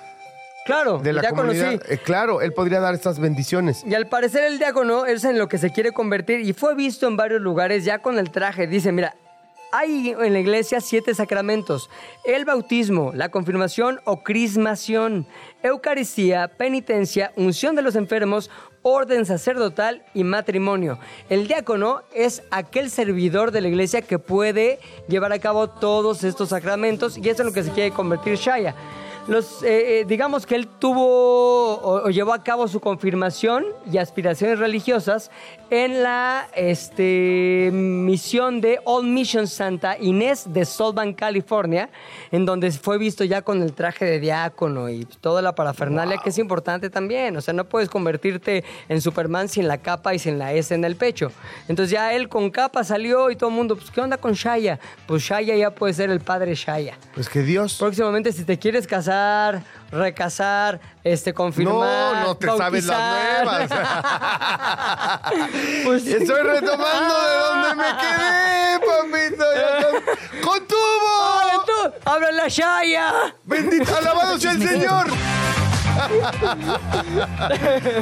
[0.65, 1.71] Claro, de el la diácono comunidad.
[1.73, 1.79] sí.
[1.93, 3.83] Eh, claro, él podría dar estas bendiciones.
[3.85, 7.07] Y al parecer el diácono es en lo que se quiere convertir y fue visto
[7.07, 8.65] en varios lugares ya con el traje.
[8.65, 9.15] Dice, mira,
[9.71, 11.89] hay en la iglesia siete sacramentos.
[12.23, 15.27] El bautismo, la confirmación o crismación,
[15.61, 18.49] Eucaristía, penitencia, unción de los enfermos,
[18.81, 20.97] orden sacerdotal y matrimonio.
[21.29, 26.49] El diácono es aquel servidor de la iglesia que puede llevar a cabo todos estos
[26.49, 28.75] sacramentos y eso es en lo que se quiere convertir Shaya.
[29.27, 33.97] Los, eh, eh, digamos que él tuvo o, o llevó a cabo su confirmación y
[33.97, 35.31] aspiraciones religiosas
[35.71, 41.89] en la este, misión de All Mission Santa Inés de Solvang, California,
[42.31, 46.29] en donde fue visto ya con el traje de diácono y toda la parafernalia que
[46.29, 47.35] es importante también.
[47.35, 50.85] O sea, no puedes convertirte en Superman sin la capa y sin la S en
[50.85, 51.31] el pecho.
[51.67, 54.79] Entonces ya él con capa salió y todo el mundo, pues ¿qué onda con Shaya?
[55.07, 56.95] Pues Shaya ya puede ser el padre Shaya.
[57.15, 57.77] Pues que Dios.
[57.79, 59.14] Próximamente, si te quieres casar,
[59.91, 62.15] recasar, este, confirmar.
[62.15, 63.45] No, no te sabes las bautizar.
[63.45, 63.69] nuevas.
[65.85, 66.05] Pues.
[66.07, 69.45] Estoy retomando de donde me quedé, papito.
[69.55, 71.63] Ya con- ¡Ay, ¡Contuvo!
[71.65, 71.93] tú!
[72.09, 73.13] ¡Habla la Shaya!
[73.43, 75.05] Bendito, alabado sea el Señor.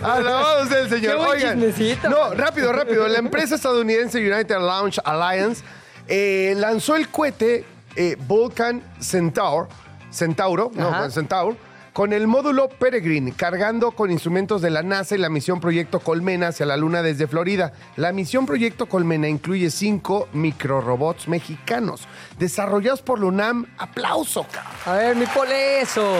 [0.04, 1.15] alabado sea el Señor.
[1.17, 2.10] Oigan, chismecito.
[2.10, 3.08] no, rápido, rápido.
[3.08, 5.63] La empresa estadounidense United Launch Alliance
[6.08, 9.67] eh, lanzó el cohete eh, Vulcan Centaur,
[10.13, 11.10] Centauro, no.
[11.10, 11.58] Centaur,
[11.91, 16.47] con el módulo Peregrine, cargando con instrumentos de la NASA y la misión Proyecto Colmena
[16.47, 17.73] hacia la Luna desde Florida.
[17.97, 22.08] La misión Proyecto Colmena incluye cinco microrobots mexicanos,
[22.39, 23.67] desarrollados por la UNAM.
[23.78, 24.73] ¡Aplauso, cabrón!
[24.86, 26.17] A ver, mi pole eso.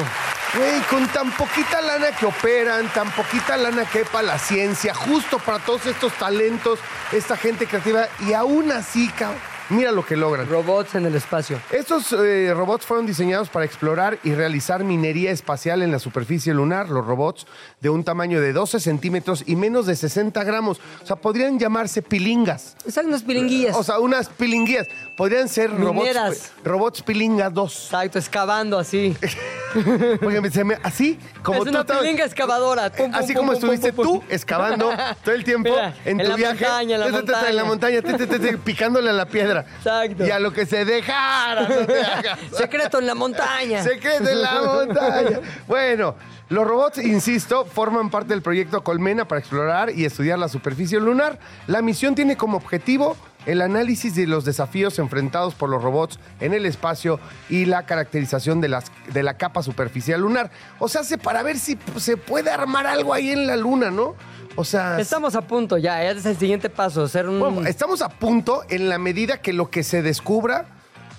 [0.56, 5.39] Güey, con tan poquita lana que operan, tan poquita lana que para la ciencia, justo
[5.39, 6.77] para todos estos talentos,
[7.12, 10.47] esta gente creativa, y aún así, cabrón, mira lo que logran.
[10.49, 11.60] Robots en el espacio.
[11.71, 16.89] Estos eh, robots fueron diseñados para explorar y realizar minería espacial en la superficie lunar.
[16.89, 17.45] Los robots
[17.82, 20.80] de un tamaño de 12 centímetros y menos de 60 gramos.
[21.02, 22.76] O sea, podrían llamarse pilingas.
[22.86, 23.76] Están unas pilinguillas.
[23.76, 24.88] O sea, unas pilinguías.
[25.17, 26.52] Podrían ser robots, Mineras.
[26.63, 27.86] robots pilinga 2.
[27.86, 29.15] Exacto, excavando así.
[30.26, 32.91] Oigan, se me- así como es tú una estabas- pilinga excavadora.
[32.91, 34.19] Pum, pum, Así pum, como pum, estuviste pum, pum.
[34.19, 34.91] tú excavando
[35.23, 36.63] todo el tiempo Mira, en en tu la viaje.
[36.65, 39.10] montaña, en la Te, te, te, te, En la montaña, te, te, te, te, picándole
[39.10, 39.53] a la piedra.
[39.62, 40.26] Exacto.
[40.26, 41.68] Y a lo que se dejara.
[41.68, 42.39] no te hagas.
[42.58, 43.84] Secreto en la montaña.
[43.84, 45.39] Secreto en la montaña.
[45.68, 46.16] Bueno,
[46.50, 51.39] Los robots, insisto, forman parte del proyecto Colmena para explorar y estudiar la superficie lunar.
[51.68, 56.53] La misión tiene como objetivo el análisis de los desafíos enfrentados por los robots en
[56.53, 60.51] el espacio y la caracterización de, las, de la capa superficial lunar.
[60.79, 64.15] O sea, para ver si se puede armar algo ahí en la luna, ¿no?
[64.56, 67.39] O sea, Estamos a punto ya, ese es el siguiente paso, ser un...
[67.39, 70.65] bueno, estamos a punto en la medida que lo que se descubra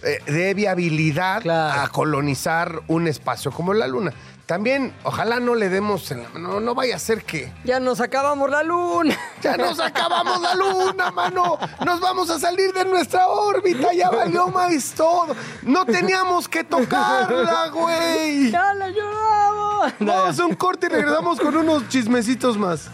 [0.05, 1.81] eh, dé viabilidad Claro.
[1.83, 4.13] a colonizar un espacio como la luna.
[4.47, 8.01] También, ojalá no le demos, en la- no, no vaya a ser que Ya nos
[8.01, 9.17] acabamos la luna.
[9.43, 11.59] ya nos acabamos la luna, mano.
[11.85, 15.35] Nos vamos a salir de nuestra órbita, ya valió más todo.
[15.63, 18.51] No teníamos que tocarla, güey.
[18.51, 19.93] ya la lloramos.
[20.01, 22.89] Vamos a un corte y regresamos con unos chismecitos más.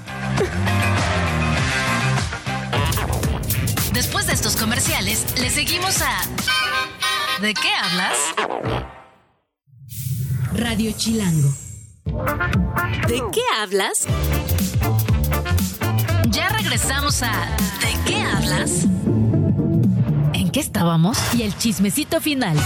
[3.92, 6.16] Después de estos comerciales, le seguimos a
[7.40, 8.16] ¿De qué hablas?
[10.54, 11.48] Radio Chilango.
[13.06, 14.06] ¿De qué hablas?
[16.28, 17.30] Ya regresamos a
[17.80, 18.84] ¿De qué hablas?
[20.32, 21.18] ¿En qué estábamos?
[21.34, 22.56] Y el chismecito final.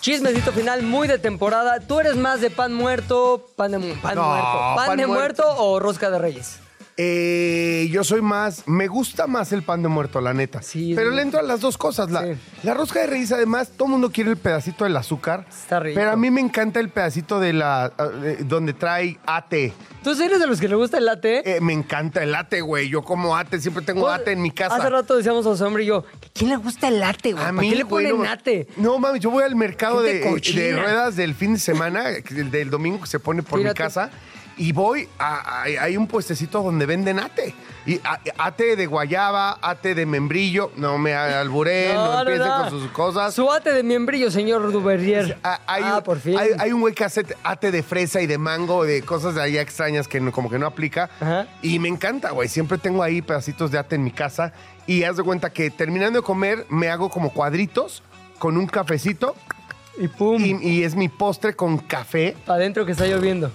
[0.00, 1.80] Chismecito final muy de temporada.
[1.80, 5.42] ¿Tú eres más de pan muerto, pan de, pan No, muerto, pan, pan de muerto.
[5.44, 6.58] muerto o rosca de reyes?
[6.98, 10.62] Eh, yo soy más, me gusta más el pan de muerto, la neta.
[10.62, 12.10] Sí, pero le entro a las dos cosas.
[12.10, 12.32] La, Sí.
[12.62, 15.46] la rosca de reyes, además, todo el mundo quiere el pedacito del azúcar.
[15.48, 15.94] Está rico.
[15.94, 17.92] Pero a mí me encanta el pedacito de la,
[18.24, 19.74] eh, donde trae ate.
[20.02, 21.56] ¿Tú eres de los que le gusta el latte?
[21.56, 22.88] Eh, me encanta el ate, güey.
[22.88, 24.76] Yo como ate, siempre tengo ate en mi casa.
[24.76, 27.44] Hace rato decíamos a su hombre y yo, ¿que ¿quién le gusta el latte, güey?
[27.44, 28.68] A ¿Por mí, qué le güey, ponen no, latte?
[28.76, 33.00] No, mami, yo voy al mercado de, ruedas del fin de semana, del, del domingo
[33.00, 34.10] que se pone por mi casa,
[34.58, 37.54] y voy a, a- hay un puestecito donde venden ate.
[37.84, 42.90] Y a- ate de guayaba, ate de membrillo, no me alburé, no, empiecen con sus
[42.90, 43.34] cosas.
[43.34, 45.38] Su ate de miembrillo, señor Duverrier.
[45.44, 46.38] Ah, hay, ah, un- por fin.
[46.38, 49.42] Hay, hay un güey que hace ate de fresa y de mango, de cosas de
[49.42, 51.10] allá extrañas que no- como que no aplica.
[51.20, 51.46] Ajá.
[51.62, 52.48] Y me encanta, güey.
[52.48, 54.52] Siempre tengo ahí pedacitos de ate en mi casa.
[54.86, 58.02] Y haz de cuenta que terminando de comer, me hago como cuadritos
[58.38, 59.34] con un cafecito.
[59.98, 62.36] y pum, Y, y es mi postre con café.
[62.46, 63.50] para adentro que está lloviendo.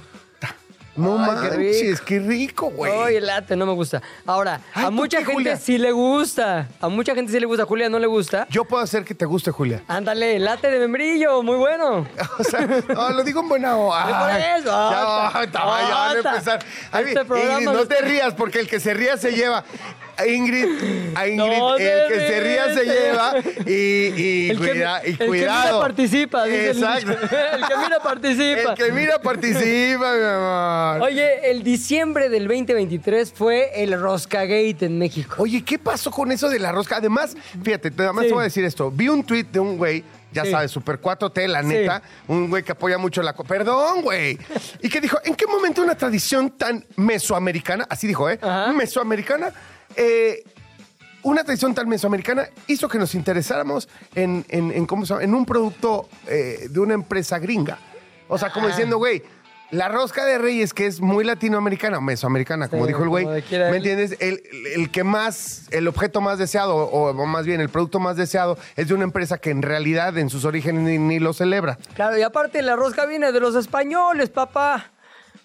[1.01, 2.03] No Ay, qué manches, rico.
[2.05, 2.91] qué rico, güey.
[2.91, 4.01] Ay, el latte no me gusta.
[4.25, 5.57] Ahora, Ay, a ¿por mucha qué, gente Julia?
[5.57, 6.67] sí le gusta.
[6.79, 7.63] A mucha gente sí le gusta.
[7.63, 8.47] A Julia no le gusta.
[8.49, 9.83] Yo puedo hacer que te guste, Julia.
[9.87, 12.07] Ándale, latte de membrillo, muy bueno.
[12.39, 14.05] O sea, no, lo digo en buena hora.
[14.05, 16.65] Ay, por eso, Ya, van a empezar.
[16.91, 19.63] Ay, Este programa Ingrid, no te rías, porque el que se ría se lleva.
[20.17, 20.65] A Ingrid,
[21.15, 23.33] a Ingrid, No el que se ría se lleva
[23.65, 25.63] y, y, El que, el cuidado.
[25.65, 26.45] mira participa.
[26.45, 27.11] dice Exacto.
[27.21, 28.71] El que mira participa.
[28.71, 31.01] El que mira participa, mi amor.
[31.09, 35.35] Oye, el diciembre del 2023 fue el Roscagate en México.
[35.39, 36.97] Oye, ¿qué pasó con eso de la rosca?
[36.97, 38.27] Además, fíjate, nada más Sí.
[38.29, 38.91] te voy a decir esto.
[38.91, 40.51] Vi un tweet de un güey, ya Sí.
[40.51, 41.67] sabes, Super 4T, la Sí.
[41.69, 43.33] neta, un güey que apoya mucho la...
[43.33, 44.37] Perdón, güey.
[44.81, 48.37] Y que dijo, ¿en qué momento una tradición tan mesoamericana, así dijo, ¿eh?
[48.41, 48.71] Ajá.
[48.73, 49.51] Mesoamericana,
[49.95, 50.43] eh,
[51.23, 55.45] una tradición tan mesoamericana hizo que nos interesáramos en, en, en ¿cómo se en un
[55.45, 57.77] producto eh, de una empresa gringa.
[58.27, 59.21] O sea, como diciendo, güey,
[59.71, 63.77] la rosca de reyes, que es muy latinoamericana, o mesoamericana, como dijo el güey, ¿me
[63.77, 64.17] entiendes?
[64.19, 64.41] El,
[64.75, 68.89] el que más, el objeto más deseado, o más bien el producto más deseado, es
[68.89, 71.77] de una empresa que en realidad en sus orígenes ni, ni lo celebra.
[71.93, 74.91] Claro, y aparte la rosca viene de los españoles, papá.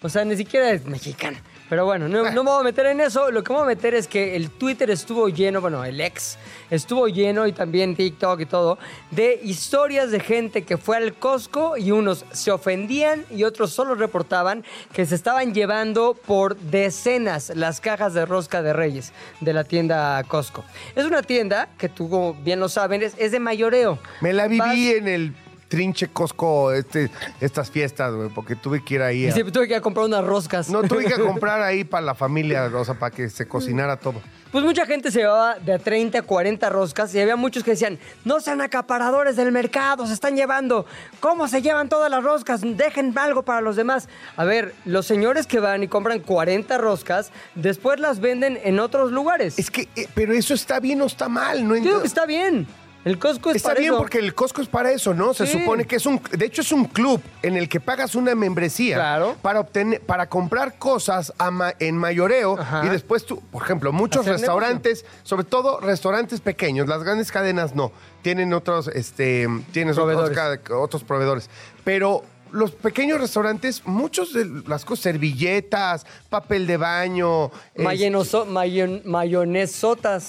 [0.01, 1.41] O sea, ni siquiera es mexicana.
[1.69, 3.29] Pero bueno, no, no me voy a meter en eso.
[3.31, 6.37] Lo que me voy a meter es que el Twitter estuvo lleno, bueno, el ex
[6.69, 8.77] estuvo lleno y también TikTok y todo,
[9.11, 13.95] de historias de gente que fue al Costco y unos se ofendían y otros solo
[13.95, 19.63] reportaban que se estaban llevando por decenas las cajas de rosca de Reyes de la
[19.63, 20.63] tienda Costco.
[20.95, 23.99] Es una tienda que tú bien lo saben, es, es de mayoreo.
[24.21, 25.33] Me la viví Vas- en el
[25.67, 27.09] trinche Costco este,
[27.41, 29.25] estas fiestas, güey, porque tuve que ir ahí.
[29.25, 30.69] Y a- sí, tuve que ir a comprar unas roscas.
[30.69, 34.21] No, tuve que comprar ahí para la familia, o sea, para que se cocinara todo.
[34.51, 37.71] Pues mucha gente se llevaba de a 30 a 40 roscas y había muchos que
[37.71, 40.85] decían, no sean acaparadores del mercado, se están llevando.
[41.19, 42.61] ¿Cómo se llevan todas las roscas?
[42.63, 44.07] Dejen algo para los demás.
[44.37, 49.11] A ver, los señores que van y compran 40 roscas, después las venden en otros
[49.11, 49.59] lugares.
[49.59, 51.75] Es que, eh, pero eso está bien o está mal, ¿no?
[51.75, 52.67] Yo digo que está bien.
[53.07, 53.97] El Costco es Está para bien eso.
[53.99, 55.33] porque el Costco es para eso, ¿no?
[55.33, 55.59] Se Sí.
[55.59, 58.95] supone que es un, de hecho es un club en el que pagas una membresía
[58.97, 59.35] Claro.
[59.41, 62.85] para obtener, para comprar cosas a ma- en mayoreo Ajá.
[62.85, 67.73] y después tú, por ejemplo, muchos Hacer restaurantes, sobre todo restaurantes pequeños, las grandes cadenas
[67.75, 67.91] no,
[68.23, 70.59] tienen otros, este, tienes otros, Proveedores.
[70.63, 71.49] ca- otros proveedores,
[71.85, 78.47] pero los pequeños restaurantes, muchos de las cosas, servilletas, papel de baño, mayonesotas.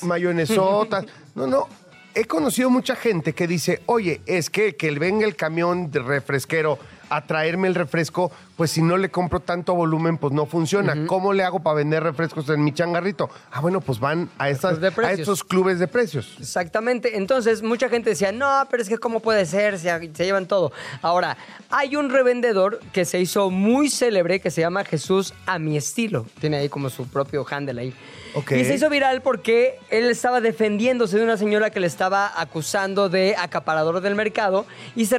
[0.02, 1.04] mayonesotas.
[1.34, 1.68] No, no.
[2.14, 6.78] He conocido mucha gente que dice, oye, es que que venga el camión de refresquero
[7.10, 11.06] a traerme el refresco pues si no le compro tanto volumen, pues no funciona.
[11.06, 13.30] ¿Cómo le hago para vender refrescos en mi changarrito?
[13.52, 16.34] Ah, bueno, pues van a, estos clubes de precios.
[16.40, 17.16] Exactamente.
[17.18, 20.72] Entonces, mucha gente decía, no, pero es que cómo puede ser, se, se llevan todo.
[21.02, 21.36] Ahora,
[21.70, 26.26] hay un revendedor que se hizo muy célebre que se llama Jesús a mi estilo.
[26.40, 27.94] Tiene ahí como su propio handle ahí.
[28.34, 28.50] Ok.
[28.50, 33.08] Y se hizo viral porque él estaba defendiéndose de una señora que le estaba acusando
[33.08, 34.66] de acaparador del mercado
[34.96, 35.16] y se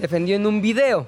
[0.00, 1.04] defendió en un video.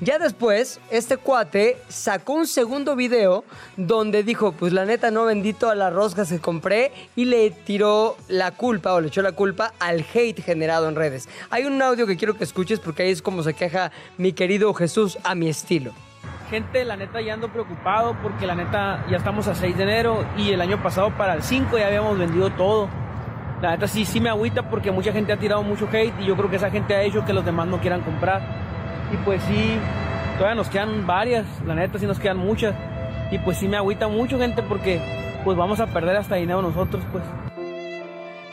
[0.00, 3.44] Ya después, este cuate sacó un segundo video
[3.76, 8.16] donde dijo, pues la neta no vendí todas las roscas que compré y le tiró
[8.26, 11.28] la culpa o le echó la culpa al hate generado en redes.
[11.50, 14.74] Hay un audio que quiero que escuches porque ahí es como se queja mi querido
[14.74, 15.92] Jesús a mi estilo.
[16.50, 20.26] Gente, la neta ya ando preocupado porque la neta ya estamos a 6 de enero
[20.36, 22.88] y el año pasado para el 5 ya habíamos vendido todo.
[23.62, 26.36] La neta sí, sí me agüita porque mucha gente ha tirado mucho hate y yo
[26.36, 28.63] creo que esa gente ha hecho que los demás no quieran comprar.
[29.12, 29.78] Y pues sí,
[30.36, 32.74] todavía nos quedan varias, la neta sí nos quedan muchas.
[33.30, 35.00] Y pues sí me agüita mucho gente porque
[35.44, 37.24] pues vamos a perder hasta dinero nosotros pues.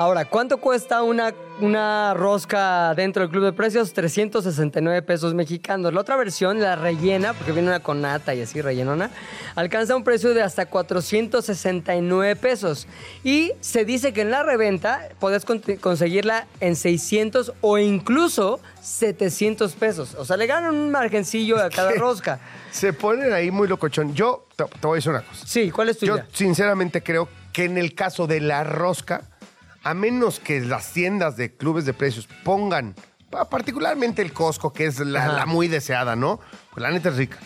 [0.01, 3.93] Ahora, ¿cuánto cuesta una, una rosca dentro del club de precios?
[3.93, 5.93] 369 pesos mexicanos.
[5.93, 9.11] La otra versión, la rellena, porque viene una con nata y así rellenona,
[9.53, 12.87] alcanza un precio de hasta 469 pesos.
[13.23, 19.73] Y se dice que en la reventa podés con- conseguirla en 600 o incluso 700
[19.73, 20.15] pesos.
[20.15, 22.39] O sea, le ganan un margencillo a cada rosca.
[22.71, 24.15] Se ponen ahí muy locochón.
[24.15, 25.45] Yo te, te voy a decir una cosa.
[25.45, 26.25] Sí, ¿cuál es tu Yo idea?
[26.33, 29.21] sinceramente creo que en el caso de la rosca,
[29.83, 32.95] a menos que las tiendas de clubes de precios pongan,
[33.29, 36.39] pa- particularmente el Costco, que es la muy deseada, ¿no?
[36.71, 37.37] Pues la neta es rica.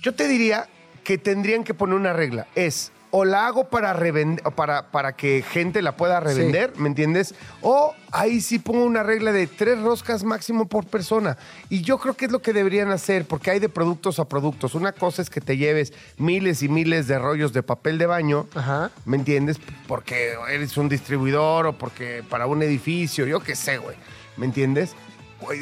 [0.00, 0.68] Yo te diría
[1.02, 2.46] que tendrían que poner una regla.
[2.54, 7.36] Es o la hago para revender, para, para que gente la pueda revender, ¿me entiendes?
[7.60, 11.38] O ahí sí pongo una regla de tres roscas máximo por persona.
[11.68, 14.74] Y yo creo que es lo que deberían hacer, porque hay de productos a productos.
[14.74, 18.48] Una cosa es que te lleves miles y miles de rollos de papel de baño,
[18.52, 18.90] Ajá.
[19.04, 19.60] ¿me entiendes?
[19.86, 23.94] Porque eres un distribuidor o porque para un edificio, yo qué sé, güey.
[24.36, 24.96] ¿Me entiendes?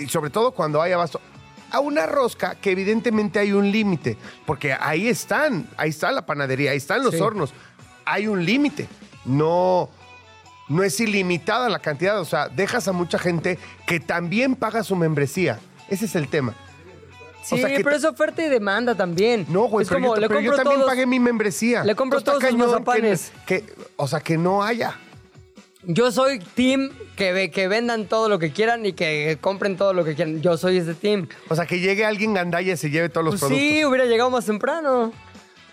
[0.03, 1.21] Y sobre todo cuando hay abasto.
[1.73, 6.71] A una rosca que evidentemente hay un límite, porque ahí están, ahí está la panadería,
[6.73, 7.21] ahí están los Sí.
[7.21, 7.53] hornos.
[8.05, 8.87] Hay un límite.
[9.25, 9.89] No,
[10.69, 12.21] no es ilimitada la cantidad.
[12.21, 15.59] O sea, dejas a mucha gente que también paga su membresía.
[15.89, 16.55] Ese es el tema.
[17.43, 19.47] Sí, O sea, pero es oferta y demanda también.
[19.49, 21.83] No, güey, Es pero, como, yo, le pero yo también todos- pagué mi membresía.
[21.85, 24.95] Le compro todos cañón que- que- o sea, que no haya.
[25.85, 30.05] Yo soy team que, que vendan todo lo que quieran y que compren todo lo
[30.05, 30.41] que quieran.
[30.41, 31.27] Yo soy ese team.
[31.49, 33.69] O sea, que llegue alguien gandalla y se lleve todos los Pues productos.
[33.69, 35.13] sí, hubiera llegado más temprano.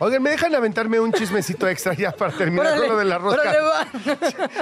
[0.01, 3.41] Oigan, ¿me dejan aventarme un chismecito extra ya para terminar con lo de la rosca?
[3.41, 3.87] órale, va.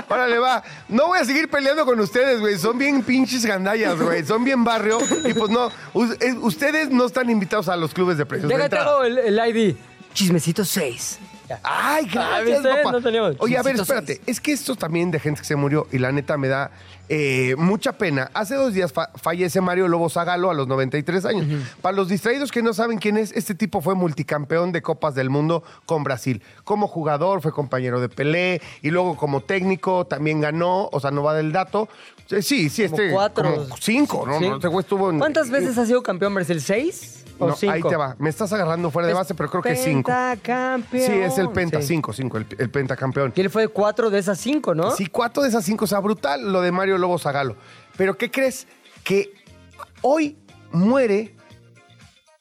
[0.10, 0.64] Órale, va.
[0.90, 2.58] No voy a seguir peleando con ustedes, güey.
[2.58, 4.26] Son bien pinches gandallas, güey.
[4.26, 4.98] Son bien barrio.
[5.24, 8.50] Y pues no, us- eh, ustedes no están invitados a los clubes de precios.
[8.50, 8.96] de Déjate entrada.
[8.96, 9.76] hago el, el ID.
[10.14, 11.20] Chismecito 6.
[11.64, 12.78] Ay, Ah, gracias, ¿viste?
[12.78, 12.92] papá.
[12.92, 13.36] No teníamos.
[13.40, 14.22] Oye, a ver, espérate.
[14.26, 16.72] Es que esto también de gente que se murió y la neta me da
[17.10, 18.30] eh, mucha pena.
[18.34, 21.46] Hace dos días fa- fallece Mario Lobo Zagalo a los 93 años.
[21.82, 25.30] Para los distraídos que no saben quién es, este tipo fue multicampeón de Copas del
[25.30, 26.42] Mundo con Brasil.
[26.66, 31.24] Como jugador fue compañero de Pelé y luego como técnico también ganó, o sea, no
[31.24, 31.88] va del dato.
[32.30, 33.12] Eh, Sí, sí, Como este.
[33.14, 33.56] cuatro.
[33.56, 34.38] Como cinco, ¿no?
[34.40, 34.50] Sí.
[34.50, 35.20] No, güey estuvo en.
[35.20, 36.60] ¿Cuántas veces ha sido campeón Brasil?
[36.62, 37.74] ¿Seis o No, cinco?
[37.74, 38.16] ahí te va.
[38.20, 40.12] Me estás agarrando fuera de base, pero creo que cinco.
[40.12, 41.06] Pentacampeón.
[41.06, 41.88] Sí, es el Penta, Sí.
[41.88, 43.34] cinco, cinco, el, el pentacampeón.
[43.36, 44.92] Y él fue cuatro de esas cinco, ¿no?
[44.92, 45.86] Sí, cuatro de esas cinco.
[45.86, 47.56] O sea, brutal lo de Mario Lobo Zagalo.
[47.98, 48.68] Pero ¿qué crees?
[49.04, 49.32] Que
[50.02, 50.38] hoy
[50.72, 51.36] muere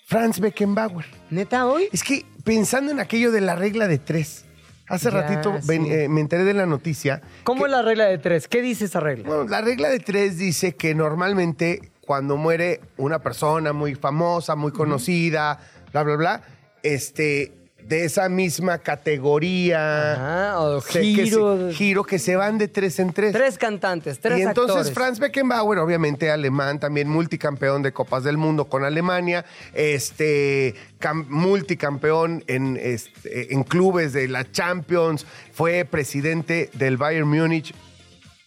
[0.06, 1.06] Franz Beckenbauer.
[1.30, 1.88] ¿Neta hoy?
[1.92, 4.44] Es que pensando en aquello de la regla de tres,
[4.88, 5.66] hace Ya, ratito sí.
[5.66, 7.22] ven- eh, me enteré de la noticia.
[7.44, 8.46] ¿Cómo que- es la regla de tres?
[8.48, 9.26] ¿Qué dice esa regla?
[9.26, 14.72] Bueno, la regla de tres dice que normalmente cuando muere una persona muy famosa, muy
[14.72, 15.58] conocida,
[15.92, 16.42] bla, bla, bla,
[16.82, 20.12] este, de esa misma categoría.
[20.12, 21.68] Ajá, o que giro.
[21.70, 23.32] se- giro que se van de tres en tres.
[23.32, 24.94] Tres cantantes, tres y entonces actores.
[24.94, 32.44] Franz Beckenbauer, obviamente alemán, también multicampeón de Copas del Mundo con Alemania, este cam- multicampeón
[32.46, 37.72] en, este, en clubes de la Champions, fue presidente del Bayern Múnich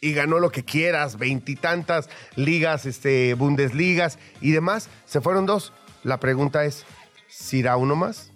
[0.02, 4.90] y ganó lo que quieras, veintitantas ligas, este, Bundesligas y demás.
[5.06, 5.74] Se fueron dos.
[6.04, 6.86] La pregunta es,
[7.28, 8.32] ¿si irá uno más?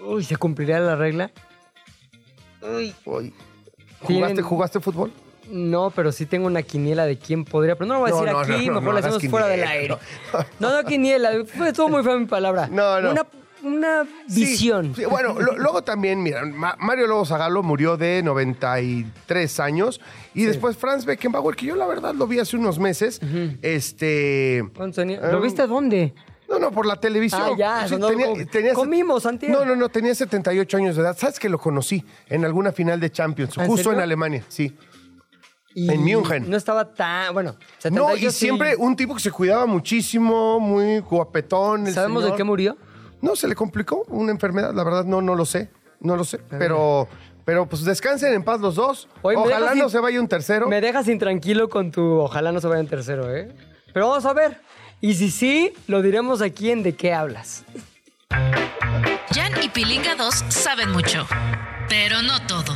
[0.00, 1.30] Uy, ¿se cumplirá la regla?
[2.62, 2.94] Uy.
[3.04, 3.32] ¿Jugaste,
[4.06, 5.12] Tienen- ¿Jugaste fútbol?
[5.50, 7.74] No, pero sí tengo una quiniela de quién podría.
[7.74, 9.64] Pero no lo voy a decir no, aquí, no, no, mejor hagas hacemos fuera del
[9.64, 9.88] aire.
[9.88, 9.98] no.
[10.60, 11.30] No, no, quiniela.
[11.44, 12.68] Fue, estuvo muy fea mi palabra.
[12.68, 13.10] No, no.
[13.10, 13.26] Una,
[13.62, 14.94] una visión.
[14.94, 20.00] sí, bueno, lo- luego también, mira, Ma- Mario Lobo Zagalo murió de 93 años
[20.34, 23.20] y después Franz Beckenbauer, que yo la verdad lo vi hace unos meses,
[23.62, 24.58] este...
[24.58, 26.14] Eh, ¿Lo viste dónde?
[26.48, 27.42] No, no, por la televisión.
[27.44, 29.52] Ah, ya, Sí, sonó tenía- tenía- comimos, antier.
[29.52, 31.16] No, no, no, tenía 78 años de edad.
[31.16, 33.56] ¿Sabes que lo conocí en alguna final de Champions?
[33.56, 33.98] ¿En Justo serio?
[33.98, 34.76] en Alemania, sí.
[35.72, 36.50] Y En München.
[36.50, 37.32] No estaba tan.
[37.32, 38.38] Bueno, No, 78 y sí.
[38.38, 41.86] siempre un tipo que se cuidaba muchísimo, muy guapetón.
[41.86, 42.32] el ¿Sabemos señor.
[42.32, 42.76] de qué murió?
[43.22, 45.68] No, se le complicó una enfermedad, la verdad no, no lo sé,
[46.00, 47.06] no lo sé, pero,
[47.44, 49.08] pero pues descansen en paz los dos.
[49.22, 50.68] Oye, me Ojalá dejas no in- se vaya un tercero.
[50.68, 52.02] Me dejas intranquilo con tu.
[52.20, 53.54] Ojalá no se vaya en tercero, ¿eh?
[53.92, 54.60] Pero vamos a ver.
[55.02, 57.64] Y si sí, lo diremos aquí en De qué hablas.
[59.34, 61.26] Jan y Pilinga 2 saben mucho,
[61.88, 62.74] pero no todo.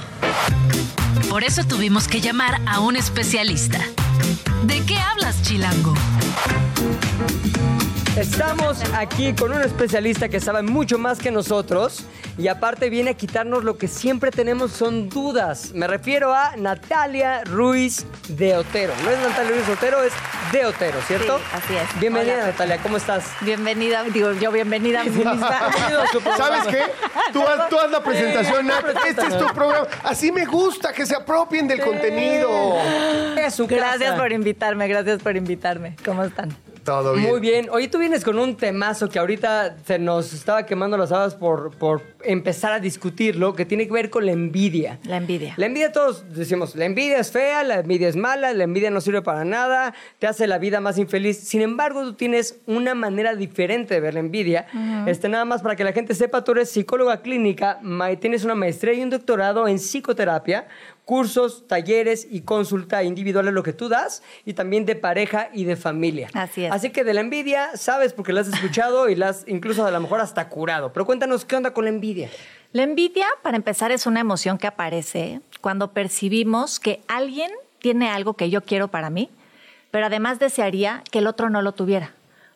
[1.29, 3.81] Por eso tuvimos que llamar a un especialista.
[4.65, 5.95] ¿De qué hablas, Chilango?
[8.17, 12.05] Estamos aquí con un especialista que sabe mucho más que nosotros
[12.39, 15.73] y aparte viene a quitarnos lo que siempre tenemos son dudas.
[15.75, 18.93] Me refiero a Natalia Ruiz de Otero.
[19.03, 20.13] No es Natalia Ruiz de Otero, es
[20.53, 21.39] de Otero, ¿cierto?
[21.39, 22.01] Sí, así es.
[22.01, 22.47] Bienvenida Hola.
[22.47, 23.33] Natalia, ¿cómo estás?
[23.41, 25.35] Bienvenida, digo yo bienvenida a mí misma.
[25.35, 26.65] Bienvenido a su programa.
[26.65, 26.93] ¿Sabes qué?
[27.33, 28.85] Tú haz, tú haz la presentación, Nat.
[29.09, 29.89] Este es tu programa.
[30.05, 32.77] Así me gusta, que se apropien del contenido.
[33.37, 34.17] Es su Gracias casa.
[34.23, 35.97] por invitarme, gracias por invitarme.
[36.05, 36.57] ¿Cómo están?
[36.85, 37.29] Todo bien.
[37.31, 37.69] Muy bien.
[37.71, 41.75] Oye, tú vienes con un temazo que ahorita se nos estaba quemando las habas por,
[41.77, 44.99] por empezar a discutirlo, que tiene que ver con la envidia.
[45.05, 45.55] La envidia.
[45.57, 49.01] La envidia todos decimos, la envidia es fea, la envidia es mala, la envidia no
[49.01, 51.39] sirve para nada, te hace la vida más infeliz.
[51.39, 54.67] Sin embargo, tú tienes una manera diferente de ver la envidia.
[55.07, 58.55] Este, nada más para que la gente sepa, tú eres psicóloga clínica, ma- tienes una
[58.55, 60.67] maestría y un doctorado en psicoterapia,
[61.05, 65.65] cursos, talleres y consulta individual es lo que tú das y también de pareja y
[65.65, 66.29] de familia.
[66.35, 66.73] Así es.
[66.73, 69.91] Así que de la envidia sabes porque la has escuchado y la has incluso a
[69.91, 70.93] lo mejor hasta curado.
[70.93, 72.31] Pero cuéntanos qué onda con la envidia.
[72.73, 78.35] La envidia, para empezar, es una emoción que aparece cuando percibimos que alguien tiene algo
[78.35, 79.31] que yo quiero para mí,
[79.91, 82.15] pero además desearía que el otro no lo tuviera,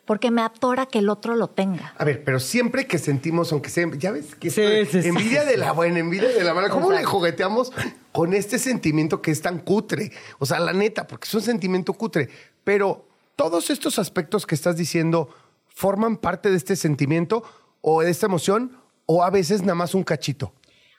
[0.09, 1.93] porque me atora que el otro lo tenga.
[1.95, 5.41] A ver, pero siempre que sentimos, aunque sea, ya ves que Sí, sí, sí, envidia
[5.41, 5.59] sí, de sí.
[5.59, 6.69] la buena, envidia de la mala.
[6.69, 7.71] ¿Cómo le jugueteamos
[8.11, 10.11] con este sentimiento que es tan cutre?
[10.39, 12.27] O sea, la neta, porque es un sentimiento cutre.
[12.63, 13.05] Pero
[13.35, 15.29] todos estos aspectos que estás diciendo
[15.67, 17.43] forman parte de este sentimiento
[17.81, 20.53] o de esta emoción o a veces nada más un cachito.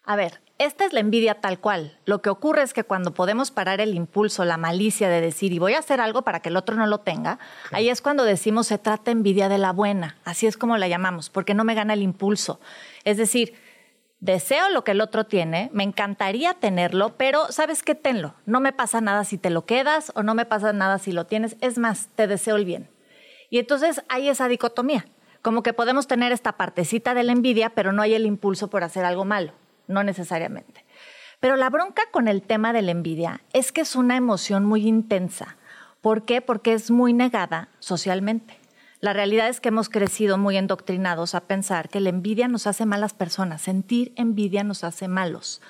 [0.04, 1.98] A ver, esta es la envidia tal cual.
[2.04, 5.58] Lo que ocurre es que cuando podemos parar el impulso, la malicia de decir, y
[5.58, 7.38] voy a hacer algo para que el otro no lo tenga,
[7.72, 10.18] ahí es cuando decimos se trata envidia de la buena.
[10.22, 12.60] Así es como la llamamos, porque no me gana el impulso.
[13.04, 13.54] Es decir,
[14.20, 17.94] deseo lo que el otro tiene, me encantaría tenerlo, pero ¿sabes qué?
[17.94, 18.34] Tenlo.
[18.44, 21.24] No me pasa nada si te lo quedas o no me pasa nada si lo
[21.24, 21.56] tienes.
[21.62, 22.90] Es más, te deseo el bien.
[23.48, 25.06] Y entonces hay esa dicotomía.
[25.40, 28.84] Como que podemos tener esta partecita de la envidia, pero no hay el impulso por
[28.84, 29.54] hacer algo malo.
[29.90, 30.84] No necesariamente.
[31.40, 34.86] Pero la bronca con el tema de la envidia es que es una emoción muy
[34.86, 35.56] intensa.
[36.00, 36.40] ¿Por qué?
[36.40, 38.58] Porque es muy negada socialmente.
[39.00, 42.84] La realidad es que hemos crecido muy endoctrinados a pensar que la envidia nos hace
[42.84, 45.62] malas personas, sentir envidia nos hace malos.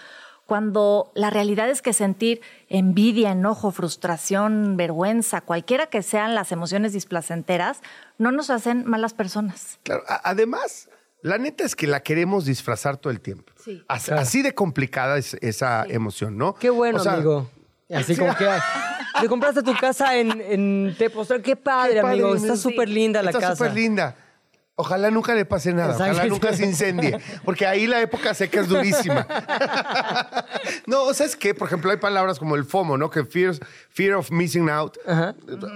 [0.47, 6.93] Cuando la realidad es que sentir envidia, enojo, frustración, vergüenza, cualquiera que sean las emociones
[6.93, 7.81] displacenteras,
[8.19, 9.79] no nos hacen malas personas.
[9.85, 10.90] Claro, además,
[11.23, 13.53] la neta es que la queremos disfrazar todo el tiempo.
[13.63, 13.83] Sí.
[13.89, 14.23] As- Claro.
[14.23, 16.55] Así de complicada es esa emoción, ¿no?
[16.55, 17.51] Qué bueno, O sea, amigo.
[17.93, 18.47] Así como que
[19.21, 21.43] te compraste tu casa en, en Tepoztlán.
[21.43, 22.35] Qué padre, Qué padre, amigo.
[22.37, 23.57] Está súper linda la Está casa.
[23.57, 24.17] súper linda.
[24.81, 28.69] Ojalá nunca le pase nada, ojalá nunca se incendie, porque ahí la época seca es
[28.69, 29.27] durísima.
[30.87, 31.55] no, ¿sabes qué?
[31.55, 33.11] Por ejemplo, hay palabras como el FOMO, ¿no?
[33.11, 33.55] Que fear,
[33.91, 34.97] fear of missing out.
[35.07, 35.35] Ajá.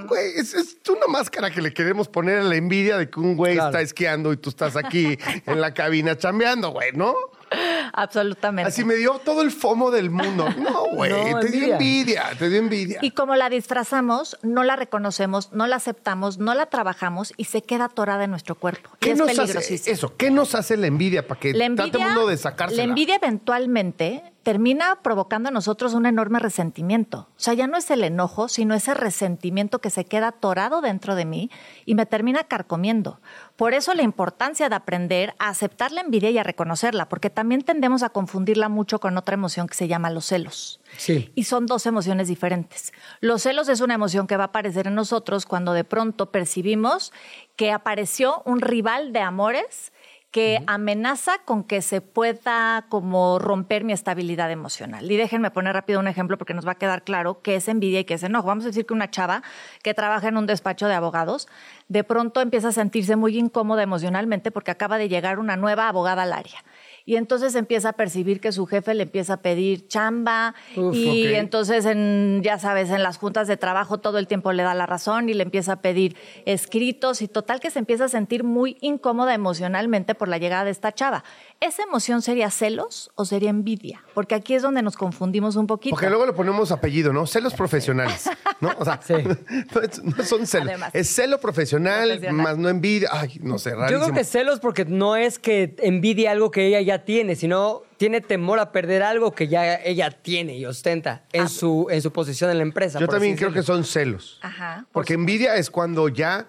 [0.09, 3.37] Güey, es, es una máscara que le queremos poner a la envidia de que un
[3.37, 3.71] güey Claro.
[3.71, 7.15] está esquiando y tú estás aquí en la cabina chambeando, güey, ¿no?
[7.93, 8.69] Absolutamente.
[8.69, 10.49] Así me dio todo el FOMO del mundo.
[10.65, 12.31] No, güey, No, te dio envidia.
[12.39, 12.99] te dio envidia.
[13.03, 17.63] Y como la disfrazamos, no la reconocemos, no la aceptamos, no la trabajamos y se
[17.63, 18.91] queda atorada en nuestro cuerpo.
[18.95, 20.17] Y ¿Qué es nos hace eso?
[20.17, 22.83] ¿Qué nos hace la envidia para que La trate envidia, el mundo de sacársela?
[22.83, 27.29] la envidia eventualmente termina provocando a nosotros un enorme resentimiento.
[27.31, 31.15] O sea, ya no es el enojo, sino ese resentimiento que se queda atorado dentro
[31.15, 31.51] de mí
[31.87, 33.21] y me termina carcomiendo.
[33.57, 37.63] Por eso la importancia de aprender a aceptar la envidia y a reconocerla, porque también
[37.63, 40.81] tendemos a confundirla mucho con otra emoción que se llama los celos.
[40.97, 41.31] Sí.
[41.37, 42.93] Y son dos emociones diferentes.
[43.21, 47.13] Los celos es una emoción que va a aparecer en nosotros cuando de pronto percibimos
[47.55, 49.93] que apareció un rival de amores
[50.35, 55.09] que amenaza con que se pueda como romper mi estabilidad emocional.
[55.09, 58.01] Y déjenme poner rápido un ejemplo porque nos va a quedar claro qué es envidia
[58.01, 58.49] y qué es enojo.
[58.49, 59.45] Vamos a decir que una chava
[59.85, 61.47] que trabaja en un despacho de abogados
[61.87, 66.25] de pronto empieza a sentirse muy incómoda emocionalmente porque acaba de llegar una nueva abogada
[66.25, 66.65] al área
[67.07, 71.27] y entonces empieza a percibir que su jefe le empieza a pedir chamba Uf, y
[71.35, 74.87] entonces en ya sabes en las juntas de trabajo todo el tiempo le da la
[74.87, 78.77] razón y le empieza a pedir escritos y total que se empieza a sentir muy
[78.81, 81.25] incómoda emocionalmente por la llegada de esta chava.
[81.61, 84.03] ¿Esa emoción sería celos o sería envidia?
[84.15, 85.95] Porque aquí es donde nos confundimos un poquito.
[85.95, 87.27] Porque luego le ponemos apellido, ¿no?
[87.27, 88.31] Celos profesionales,
[88.61, 88.71] ¿no?
[88.79, 89.15] O sea, Sí.
[89.75, 90.69] no, es- no son celos.
[90.69, 90.91] Además.
[90.95, 92.43] Es celo profesional, Profesional.
[92.43, 93.09] más no envidia.
[93.13, 94.05] Ay, no sé, Yo rarísimo.
[94.05, 98.21] creo que celos porque no es que envidie algo que ella ya tiene, sino tiene
[98.21, 101.29] temor a perder algo que ya ella tiene y ostenta Ah.
[101.33, 103.01] en, su, en su posición en la empresa.
[103.01, 104.39] Yo también creo que son celos.
[104.43, 104.87] Ajá.
[104.93, 106.47] por Porque envidia es cuando ya,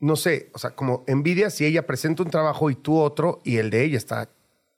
[0.00, 3.56] no sé, o sea, como envidia si ella presenta un trabajo y tú otro y
[3.56, 4.28] el de ella está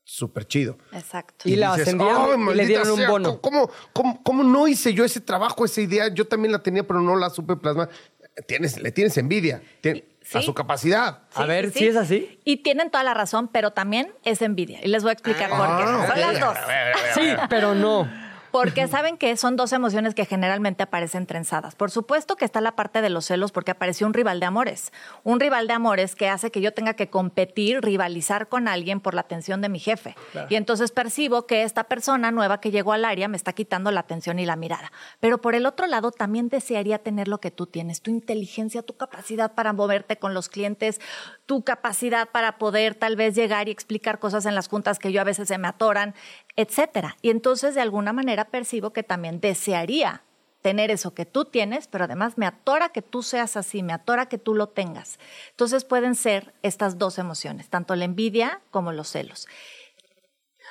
[0.02, 0.76] súper chido.
[0.92, 1.48] Exacto.
[1.48, 3.40] Y la ascendieron y le dieron un bono.
[3.40, 6.08] ¿cómo, cómo, cómo no hice yo ese trabajo, esa idea?
[6.08, 7.90] Yo también la tenía, pero no la supe plasmar.
[8.46, 10.04] Tienes, le tienes envidia tien-
[10.34, 11.20] a su capacidad.
[11.34, 12.40] A ver, ¿sí es así?
[12.44, 14.80] Y tienen toda la razón, pero también es envidia.
[14.82, 15.84] Y les voy a explicar por qué.
[15.86, 16.58] Ah, Son las dos.
[17.14, 18.08] Sí, pero no.
[18.50, 21.74] Porque saben que son dos emociones que generalmente aparecen trenzadas.
[21.74, 24.92] Por supuesto que está la parte de los celos porque apareció un rival de amores.
[25.22, 29.14] Un rival de amores que hace que yo tenga que competir, rivalizar con alguien por
[29.14, 30.16] la atención de mi jefe.
[30.48, 34.00] Y entonces percibo que esta persona nueva que llegó al área me está quitando la
[34.00, 34.92] atención y la mirada.
[35.20, 38.96] Pero por el otro lado, también desearía tener lo que tú tienes, tu inteligencia, tu
[38.96, 41.00] capacidad para moverte con los clientes,
[41.46, 45.20] tu capacidad para poder tal vez llegar y explicar cosas en las juntas que yo
[45.20, 46.14] a veces se me atoran,
[46.60, 47.16] etcétera.
[47.22, 50.22] Y entonces de alguna manera percibo que también desearía
[50.62, 54.26] tener eso que tú tienes, pero además me atora que tú seas así, me atora
[54.26, 55.18] que tú lo tengas.
[55.50, 59.48] Entonces pueden ser estas dos emociones, tanto la envidia como los celos.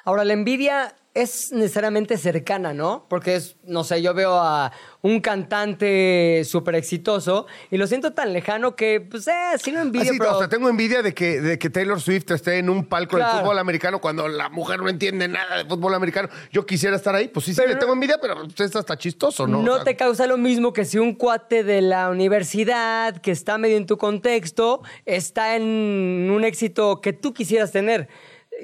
[0.05, 3.05] Ahora, la envidia es necesariamente cercana, ¿no?
[3.09, 4.71] Porque es, no sé, yo veo a
[5.01, 10.11] un cantante súper exitoso y lo siento tan lejano que, pues, eh, sí lo envidio,
[10.17, 10.35] pero...
[10.35, 13.33] o sea, tengo envidia de que, de que Taylor Swift esté en un palco Claro.
[13.33, 16.29] del fútbol americano cuando la mujer no entiende nada de fútbol americano.
[16.51, 17.27] Yo quisiera estar ahí.
[17.27, 19.63] Pues sí, sí, Pero- le tengo envidia, pero pues, es hasta chistoso, ¿no?
[19.63, 23.31] No, O sea, te causa lo mismo que si un cuate de la universidad que
[23.31, 28.07] está medio en tu contexto está en un éxito que tú quisieras tener.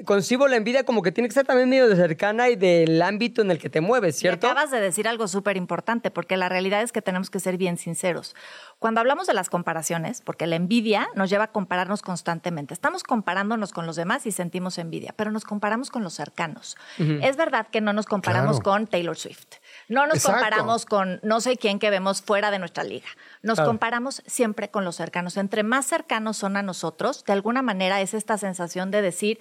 [0.04, 3.42] Concibo la envidia como que tiene que ser también medio de cercana y del ámbito
[3.42, 4.46] en el que te mueves, Y ¿cierto?
[4.46, 7.78] acabas de decir algo súper importante, porque la realidad es que tenemos que ser bien
[7.78, 8.34] sinceros.
[8.78, 13.72] Cuando hablamos de las comparaciones, porque la envidia nos lleva a compararnos constantemente, estamos comparándonos
[13.72, 16.76] con los demás y sentimos envidia, pero nos comparamos con los cercanos.
[16.98, 18.62] Es verdad que no nos comparamos Claro.
[18.78, 19.46] con Taylor Swift,
[19.88, 20.40] no nos Exacto.
[20.40, 23.06] comparamos con no sé quién que vemos fuera de nuestra liga,
[23.42, 23.70] nos Claro.
[23.70, 25.36] comparamos siempre con los cercanos.
[25.36, 29.38] Entre más cercanos son a nosotros, de alguna manera es esta sensación de decir,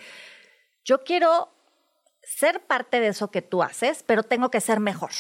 [0.86, 1.50] yo quiero
[2.24, 5.12] ser parte de eso que tú haces, pero tengo que ser mejor.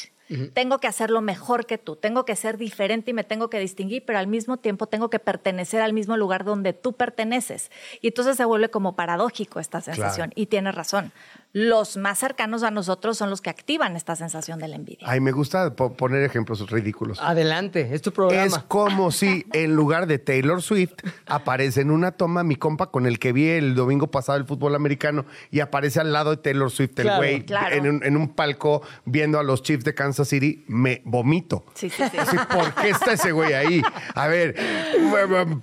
[0.53, 4.03] Tengo que hacerlo mejor que tú, tengo que ser diferente y me tengo que distinguir,
[4.05, 7.69] pero al mismo tiempo tengo que pertenecer al mismo lugar donde tú perteneces.
[8.01, 10.31] Y entonces se vuelve como paradójico esta sensación.
[10.35, 11.11] Y tienes razón.
[11.53, 15.07] Los más cercanos a nosotros son los que activan esta sensación de la envidia.
[15.09, 17.19] Ay, me gusta po- poner ejemplos ridículos.
[17.21, 18.65] Adelante, es tu Es programa.
[18.67, 20.93] como si en lugar de Taylor Swift
[21.27, 24.75] aparece en una toma mi compa con el que vi el domingo pasado el fútbol
[24.75, 27.75] americano y aparece al lado de Taylor Swift, el Claro, güey, claro.
[27.75, 31.65] en, un, en un palco viendo a los Chiefs de Kansas City, me vomito.
[31.73, 32.17] Sí, sí, sí.
[32.17, 33.81] Así, ¿Por qué está ese güey ahí?
[34.13, 34.55] A ver,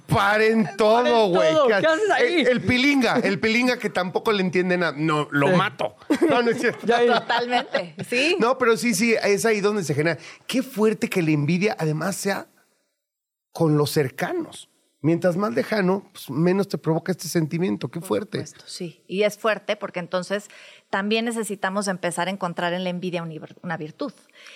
[0.08, 1.52] paren todo, güey.
[1.52, 2.40] todo, ¿qué haces ahí?
[2.40, 4.92] El, el pilinga, el pilinga que tampoco le entiende nada.
[4.96, 5.54] No, lo Sí.
[5.56, 5.96] mato.
[6.28, 6.86] No, no es cierto.
[6.86, 7.94] Totalmente.
[8.08, 8.36] Sí.
[8.38, 10.18] No, pero sí, sí, es ahí donde se genera.
[10.46, 12.48] Qué fuerte que la envidia además sea
[13.52, 14.68] con los cercanos.
[15.04, 17.88] Mientras más lejano, pues, menos te provoca este sentimiento.
[17.88, 18.38] Qué fuerte.
[18.46, 19.02] supuesto, sí.
[19.08, 20.48] Y es fuerte porque entonces
[20.90, 24.12] también necesitamos empezar a encontrar en la envidia una vir- una virtud.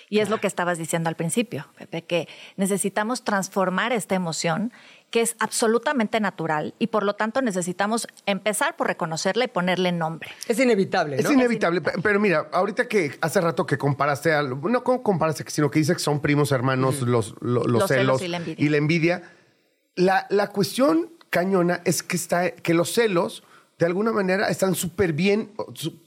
[0.09, 4.71] Y es lo que estabas diciendo al principio, Pepe, que necesitamos transformar esta emoción
[5.09, 10.29] que es absolutamente natural y por lo tanto necesitamos empezar por reconocerla y ponerle nombre.
[10.47, 11.31] Es inevitable, Es ¿no?
[11.33, 15.69] inevitable, pe- pero mira, ahorita que hace rato que comparaste a, no como comparaste, sino
[15.71, 18.65] que dices que son primos hermanos los, lo- los, Los celos celos, y la envidia.
[18.65, 19.23] y la envidia,
[19.97, 23.43] la, la cuestión cañona es que, está, que los celos
[23.77, 25.51] de alguna manera están súper bien,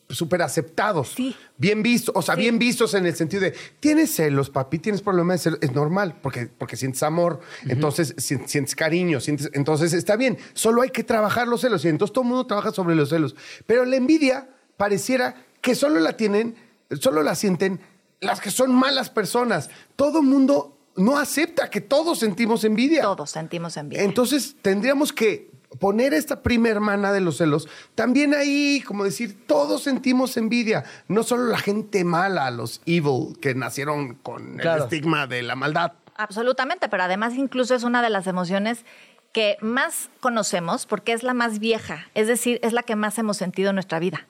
[0.08, 1.36] súper aceptados, Sí.
[1.56, 5.34] bien vistos, o sea, bien vistos en el sentido de, tienes celos, papi, tienes problemas
[5.36, 7.38] de celos, es normal, porque, porque sientes amor,
[7.68, 11.88] entonces si- sientes cariño, sientes, entonces está bien, solo hay que trabajar los celos, y
[11.88, 13.36] entonces todo el mundo trabaja sobre los celos,
[13.66, 16.56] pero la envidia pareciera que solo la tienen,
[17.00, 17.78] solo la sienten
[18.20, 23.02] las que son malas personas, todo el mundo no acepta que todos sentimos envidia.
[23.02, 24.04] Todos sentimos envidia.
[24.04, 29.84] Entonces tendríamos que poner esta prima hermana de los celos también ahí, como decir, todos
[29.84, 35.42] sentimos envidia, no solo la gente mala, los evil que nacieron con el estigma de
[35.42, 35.92] la maldad.
[36.16, 38.84] Absolutamente, pero además incluso es una de las emociones
[39.32, 43.36] que más conocemos porque es la más vieja, es decir, es la que más hemos
[43.36, 44.26] sentido en nuestra vida.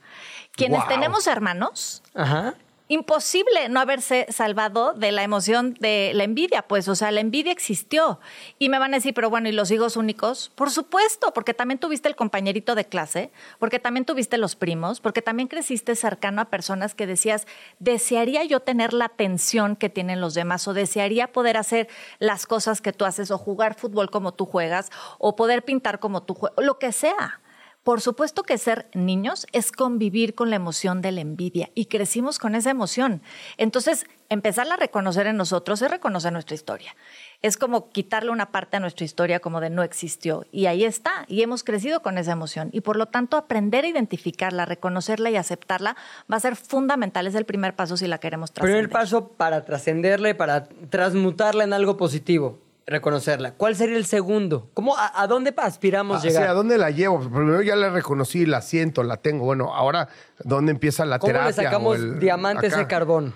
[0.53, 2.55] Quienes tenemos hermanos, Ajá.
[2.91, 7.53] Imposible no haberse salvado de la emoción de la envidia, pues, o sea, la envidia
[7.53, 8.19] existió.
[8.59, 10.51] Y me van a decir, pero bueno, ¿y los hijos únicos?
[10.57, 13.31] Por supuesto, porque también tuviste el compañerito de clase,
[13.61, 17.47] porque también tuviste los primos, porque también creciste cercano a personas que decías,
[17.79, 21.89] desearía yo tener la atención que tienen los demás, o desearía poder hacer
[22.19, 26.25] las cosas que tú haces, o jugar fútbol como tú juegas, o poder pintar como
[26.25, 27.41] tú juegas, lo que sea.
[27.83, 32.39] Por supuesto que ser niños es convivir con la emoción de la envidia y crecimos
[32.39, 33.23] con esa emoción.
[33.57, 36.95] Entonces, empezarla a reconocer en nosotros es reconocer nuestra historia.
[37.41, 40.45] Es como quitarle una parte a nuestra historia como de no existió.
[40.53, 41.25] Y ahí está.
[41.27, 42.69] Y hemos crecido con esa emoción.
[42.73, 45.97] Y por lo tanto, aprender a identificarla, reconocerla y aceptarla
[46.31, 47.27] va a ser fundamental.
[47.27, 48.89] Es el primer paso si la queremos trascender.
[48.89, 52.59] Primer paso para trascenderla y para transmutarla en algo positivo,
[52.91, 53.53] reconocerla.
[53.55, 54.69] ¿Cuál sería el segundo?
[54.75, 56.43] ¿Cómo, a, a dónde aspiramos Ah, llegar?
[56.43, 57.21] sí, ¿a dónde la llevo?
[57.21, 59.45] Primero ya la reconocí, la siento, la tengo.
[59.45, 60.09] Bueno, ahora,
[60.45, 61.49] ¿dónde empieza la ¿Cómo terapia?
[61.49, 62.89] le sacamos o el- diamante a ese acá?
[62.89, 63.35] carbón?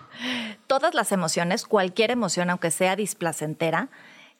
[0.66, 3.88] todas las emociones, cualquier emoción, aunque sea displacentera,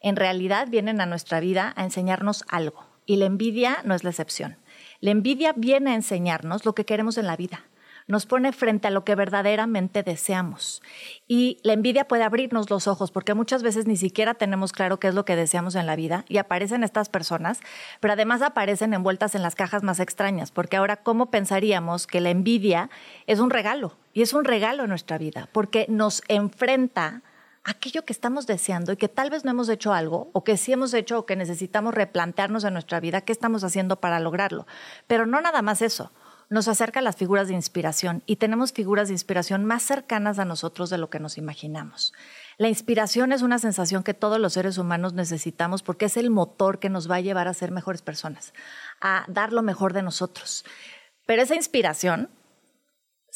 [0.00, 2.84] en realidad vienen a nuestra vida a enseñarnos algo.
[3.06, 4.56] Y la envidia no es la excepción.
[5.00, 7.64] La envidia viene a enseñarnos lo que queremos en la vida.
[8.06, 10.82] Nos pone frente a lo que verdaderamente deseamos.
[11.26, 15.08] Y la envidia puede abrirnos los ojos, porque muchas veces ni siquiera tenemos claro qué
[15.08, 16.24] es lo que deseamos en la vida.
[16.28, 17.60] Y aparecen estas personas,
[18.00, 22.30] pero además aparecen envueltas en las cajas más extrañas, porque ahora, ¿cómo pensaríamos que la
[22.30, 22.90] envidia
[23.26, 23.96] es un regalo?
[24.12, 27.22] Y es un regalo en nuestra vida, porque nos enfrenta
[27.64, 30.58] a aquello que estamos deseando y que tal vez no hemos hecho algo, o que
[30.58, 34.66] sí hemos hecho, o que necesitamos replantearnos en nuestra vida qué estamos haciendo para lograrlo.
[35.06, 36.12] Pero no nada más eso.
[36.54, 40.44] Nos acerca a las figuras de inspiración y tenemos figuras de inspiración más cercanas a
[40.44, 42.12] nosotros de lo que nos imaginamos.
[42.58, 46.78] La inspiración es una sensación que todos los seres humanos necesitamos porque es el motor
[46.78, 48.54] que nos va a llevar a ser mejores personas,
[49.00, 50.64] a dar lo mejor de nosotros.
[51.26, 52.28] Pero esa inspiración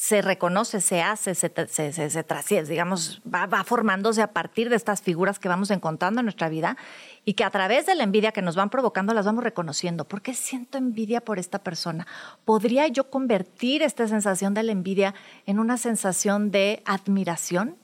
[0.01, 4.71] se reconoce, se hace, se, se, se, se trasciende, digamos, va, va, formándose a partir
[4.71, 6.77] de estas figuras que vamos encontrando en nuestra vida
[7.25, 10.05] y que a través de la envidia que nos van provocando las vamos reconociendo.
[10.07, 12.07] ¿Por qué siento envidia por esta persona?
[12.45, 17.75] ¿Podría yo convertir esta sensación de la envidia en una sensación de admiración?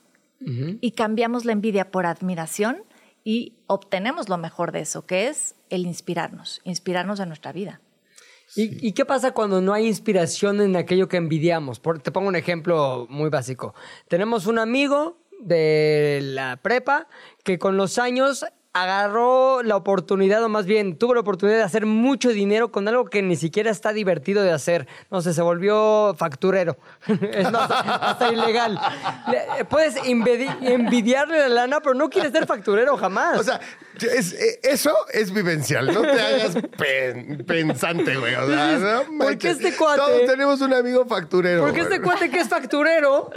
[0.41, 0.79] Uh -huh.
[0.81, 2.85] Y cambiamos la envidia por admiración
[3.25, 7.81] y obtenemos lo mejor de eso, que es el inspirarnos, inspirarnos en nuestra vida.
[8.57, 11.80] ¿Y, ¿Y, qué pasa cuando no hay inspiración en aquello que envidiamos?
[11.80, 13.74] Por, te pongo un ejemplo muy básico.
[14.09, 17.09] Tenemos un amigo de la prepa
[17.42, 18.44] que con los años
[18.75, 23.05] agarró la oportunidad, o más bien tuvo la oportunidad de hacer mucho dinero con algo
[23.05, 24.89] que ni siquiera está divertido de hacer.
[25.12, 26.77] No sé, se volvió facturero.
[27.07, 28.81] es más, hasta ilegal.
[29.31, 33.39] Le, puedes envidiarle la lana, pero no quieres ser facturero jamás.
[33.39, 33.61] O sea,
[34.01, 34.33] es,
[34.64, 35.95] eso es vivencial.
[35.95, 38.35] No te hagas pen, pensante, güey.
[38.35, 40.01] O sea, no ¿Por qué este cuate?
[40.01, 41.62] Todos tenemos un amigo facturero.
[41.62, 43.31] Porque este cuate que es facturero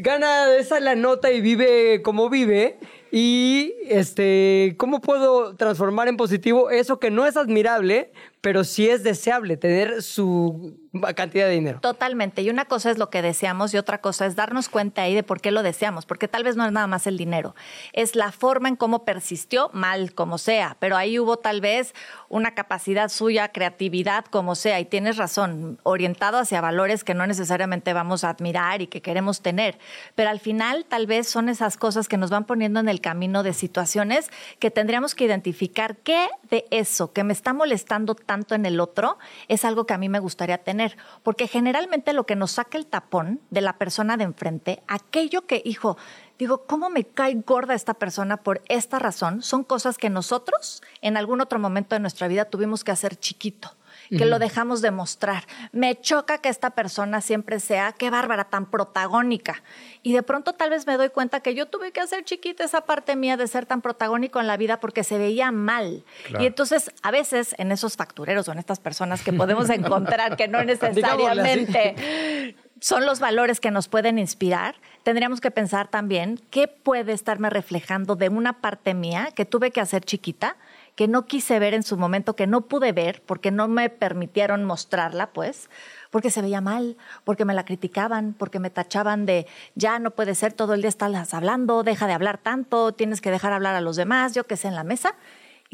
[0.00, 2.78] gana esa la nota y vive como vive.
[3.16, 8.10] Y este, ¿cómo puedo transformar en positivo eso que no es admirable,
[8.44, 10.78] pero sí es deseable, tener su
[11.16, 11.80] cantidad de dinero?
[11.80, 12.42] Totalmente.
[12.42, 15.22] Y una cosa es lo que deseamos y otra cosa es darnos cuenta ahí de
[15.22, 17.54] por qué lo deseamos, porque tal vez no es nada más el dinero,
[17.94, 21.94] es la forma en cómo persistió, mal como sea, pero ahí hubo tal vez
[22.28, 27.94] una capacidad suya, creatividad, como sea, y tienes razón, orientado hacia valores que no necesariamente
[27.94, 29.78] vamos a admirar y que queremos tener,
[30.14, 33.42] pero al final tal vez son esas cosas que nos van poniendo en el camino
[33.42, 38.66] de situaciones que tendríamos que identificar qué de eso que me está molestando tanto en
[38.66, 39.18] el otro
[39.48, 40.96] es algo que a mí me gustaría tener.
[41.22, 45.62] Porque generalmente lo que nos saca el tapón de la persona de enfrente, aquello que,
[45.64, 45.96] hijo,
[46.38, 49.42] digo, ¿cómo me cae gorda esta persona por esta razón?
[49.42, 53.76] Son cosas que nosotros en algún otro momento de nuestra vida tuvimos que hacer chiquito
[54.10, 55.44] que lo dejamos de mostrar.
[55.72, 59.62] Me choca que esta persona siempre sea, qué bárbara, tan protagónica.
[60.02, 62.82] Y de pronto tal vez me doy cuenta que yo tuve que hacer chiquita esa
[62.82, 66.04] parte mía de ser tan protagónico en la vida porque se veía mal.
[66.26, 66.44] Claro.
[66.44, 70.48] Y entonces, a veces en esos factureros o en estas personas que podemos encontrar que
[70.48, 74.74] no necesariamente son los valores que nos pueden inspirar,
[75.04, 79.80] tendríamos que pensar también qué puede estarme reflejando de una parte mía que tuve que
[79.80, 80.56] hacer chiquita
[80.94, 84.64] que no quise ver en su momento, que no pude ver porque no me permitieron
[84.64, 85.68] mostrarla, pues,
[86.10, 90.34] porque se veía mal, porque me la criticaban, porque me tachaban de ya no puede
[90.34, 93.80] ser, todo el día estás hablando, deja de hablar tanto, tienes que dejar hablar a
[93.80, 95.14] los demás, yo que sé, en la mesa.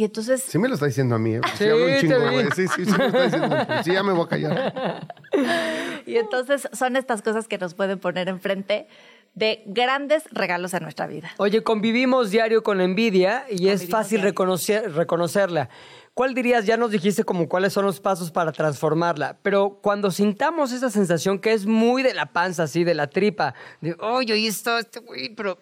[0.00, 0.42] Y entonces...
[0.42, 1.40] Sí me lo está diciendo a mí, ¿eh?
[1.58, 2.46] Sí, sí, hablo un chingo, güey.
[2.56, 3.56] Sí, sí, sí me está diciendo.
[3.84, 5.08] Sí, ya me voy a callar.
[6.06, 8.88] Y entonces son estas cosas que nos pueden poner enfrente
[9.34, 11.30] de grandes regalos en nuestra vida.
[11.36, 15.68] Oye, convivimos diario con la envidia y es fácil reconocer, reconocerla.
[16.14, 16.64] ¿cuál dirías?
[16.64, 21.38] Ya nos dijiste como cuáles son los pasos para transformarla, pero cuando sintamos esa sensación
[21.38, 25.00] que es muy de la panza, así, de la tripa, de, oye, ahí está este
[25.00, 25.58] güey, pero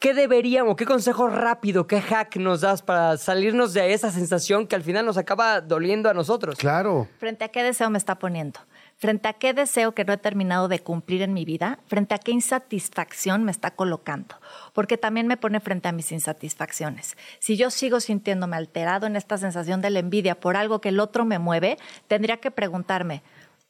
[0.00, 4.74] ¿qué deberíamos, qué consejo rápido, qué hack nos das para salirnos de esa sensación que
[4.74, 6.56] al final nos acaba doliendo a nosotros?
[6.56, 7.06] Claro.
[7.18, 8.60] ¿Frente a qué deseo me está poniendo?
[8.96, 11.78] ¿Frente a qué deseo que no he terminado de cumplir en mi vida?
[11.86, 14.36] ¿Frente a qué insatisfacción me está colocando?
[14.72, 17.16] Porque también me pone frente a mis insatisfacciones.
[17.38, 21.00] Si yo sigo sintiéndome alterado en esta sensación de la envidia por algo que el
[21.00, 21.78] otro me mueve,
[22.08, 23.22] tendría que preguntarme,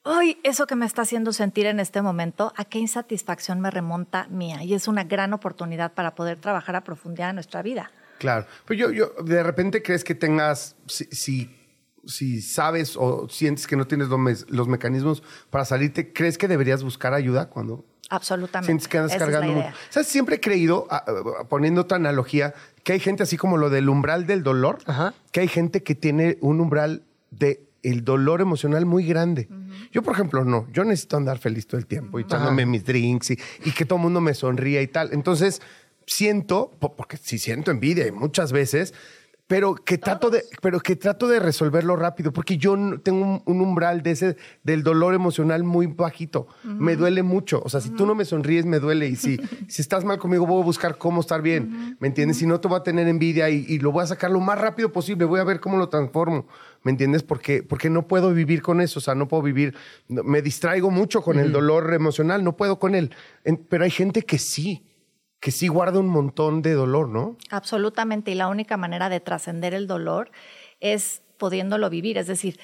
[0.03, 4.29] Hoy eso que me está haciendo sentir en este momento, ¿a qué insatisfacción me remonta
[4.31, 4.65] mía?
[4.65, 7.91] Y es una gran oportunidad para poder trabajar a profundidad en nuestra vida.
[8.19, 8.47] Claro.
[8.65, 11.55] Pero yo, yo, de repente crees que tengas, si, si,
[12.07, 16.49] si sabes o sientes que no tienes los, me- los mecanismos para salirte, ¿crees que
[16.49, 18.67] deberías buscar ayuda cuando Absolutamente.
[18.67, 19.61] sientes que andas Esa es la cargando?
[19.61, 19.75] idea.
[19.91, 20.09] ¿Sabes?
[20.09, 20.89] Siempre he creído,
[21.51, 25.13] poniendo otra analogía, que hay gente así como lo del umbral del dolor, Ajá.
[25.31, 29.49] que hay gente que tiene un umbral de el dolor emocional muy grande.
[29.93, 30.67] Yo, por ejemplo, no.
[30.73, 33.97] Yo necesito andar feliz todo el tiempo, y echándome mis drinks y, y que todo
[33.99, 35.11] el mundo me sonría y tal.
[35.13, 35.61] Entonces,
[36.07, 38.95] siento, po- porque sí siento envidia y muchas veces,
[39.51, 43.61] pero que trato de, pero que trato de resolverlo rápido, porque yo tengo un, un
[43.61, 46.47] umbral de ese, del dolor emocional muy bajito.
[46.63, 47.61] Me duele mucho.
[47.65, 49.09] O sea, si tú no me sonríes, me duele.
[49.09, 49.39] Y si,
[49.69, 51.97] si estás mal conmigo, voy a buscar cómo estar bien.
[51.99, 52.37] ¿Me entiendes?
[52.39, 54.57] Si no, te voy a tener envidia y, y lo voy a sacar lo más
[54.57, 55.25] rápido posible.
[55.25, 56.47] Voy a ver cómo lo transformo.
[56.85, 57.25] ¿Me entiendes?
[57.25, 59.01] Porque, porque no puedo vivir con eso.
[59.01, 59.75] O sea, no puedo vivir.
[60.07, 62.45] me distraigo mucho con el dolor emocional.
[62.45, 63.11] No puedo con él.
[63.43, 64.87] En- pero hay gente que sí,
[65.41, 67.37] que sí guarda un montón de dolor, ¿no?
[67.51, 68.31] Absolutamente.
[68.31, 70.31] Y la única manera de trascender el dolor
[70.81, 72.19] es pudiéndolo vivir.
[72.19, 72.61] Es decir,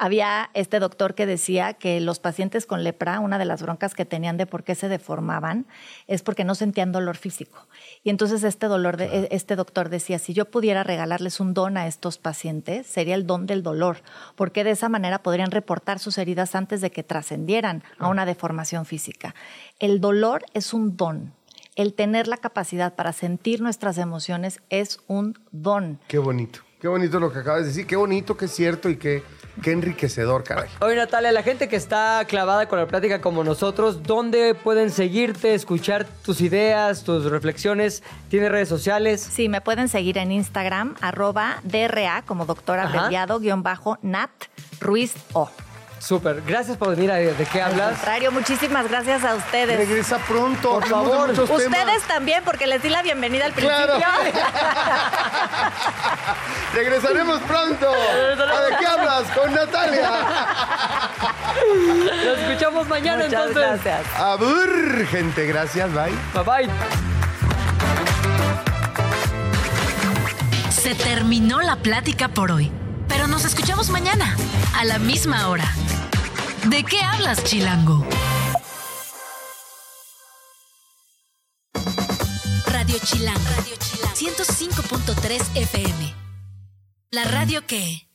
[0.00, 4.06] había este doctor que decía que los pacientes con lepra, una de las broncas que
[4.06, 5.66] tenían de por qué se deformaban,
[6.06, 7.68] es porque no sentían dolor físico.
[8.02, 11.86] Y entonces este dolor, de, este doctor decía, si yo pudiera regalarles un don a
[11.86, 13.98] estos pacientes, sería el don del dolor,
[14.36, 18.86] porque de esa manera podrían reportar sus heridas antes de que trascendieran a una deformación
[18.86, 19.34] física.
[19.80, 21.34] El dolor es un don.
[21.76, 25.98] El tener la capacidad para sentir nuestras emociones es un don.
[26.08, 26.60] Qué bonito.
[26.80, 27.86] Qué bonito lo que acabas de decir.
[27.86, 29.22] Qué bonito, qué cierto y qué,
[29.62, 30.68] qué enriquecedor, caray.
[30.80, 35.54] Oye, Natalia, la gente que está clavada con la plática como nosotros, ¿dónde pueden seguirte,
[35.54, 38.02] escuchar tus ideas, tus reflexiones?
[38.30, 39.20] ¿Tienes redes sociales?
[39.20, 42.88] Sí, me pueden seguir en Instagram, arroba DRA, como doctor Ajá.
[42.88, 44.30] abreviado, guion bajo, Nat
[44.80, 45.50] Ruiz O.
[46.00, 46.42] Súper.
[46.46, 47.90] Gracias por venir a ¿De qué Al hablas?
[47.92, 49.76] contrario, muchísimas gracias a ustedes.
[49.76, 50.70] Regresa pronto.
[50.80, 51.30] Por favor.
[51.30, 52.02] Ustedes temas.
[52.08, 53.96] también, porque les di la bienvenida al principio.
[53.96, 54.02] Claro.
[56.74, 57.92] Regresaremos pronto.
[57.92, 59.24] ¿A de qué hablas?
[59.36, 60.10] Con Natalia.
[62.24, 63.84] Nos escuchamos mañana Muchas entonces.
[63.84, 64.06] gracias.
[64.18, 65.46] A ver, gente.
[65.46, 65.90] Gracias.
[65.92, 66.12] Bye.
[66.34, 66.70] Bye bye.
[70.70, 72.70] Se terminó la plática por hoy,
[73.10, 74.36] pero nos escuchamos mañana,
[74.74, 75.70] a la misma hora.
[76.68, 78.06] ¿De qué hablas, Chilango?
[82.66, 83.40] Radio Chilango.
[83.56, 84.14] Radio Chilango.
[84.14, 86.14] 105.3 FM.
[87.10, 88.08] La radio que...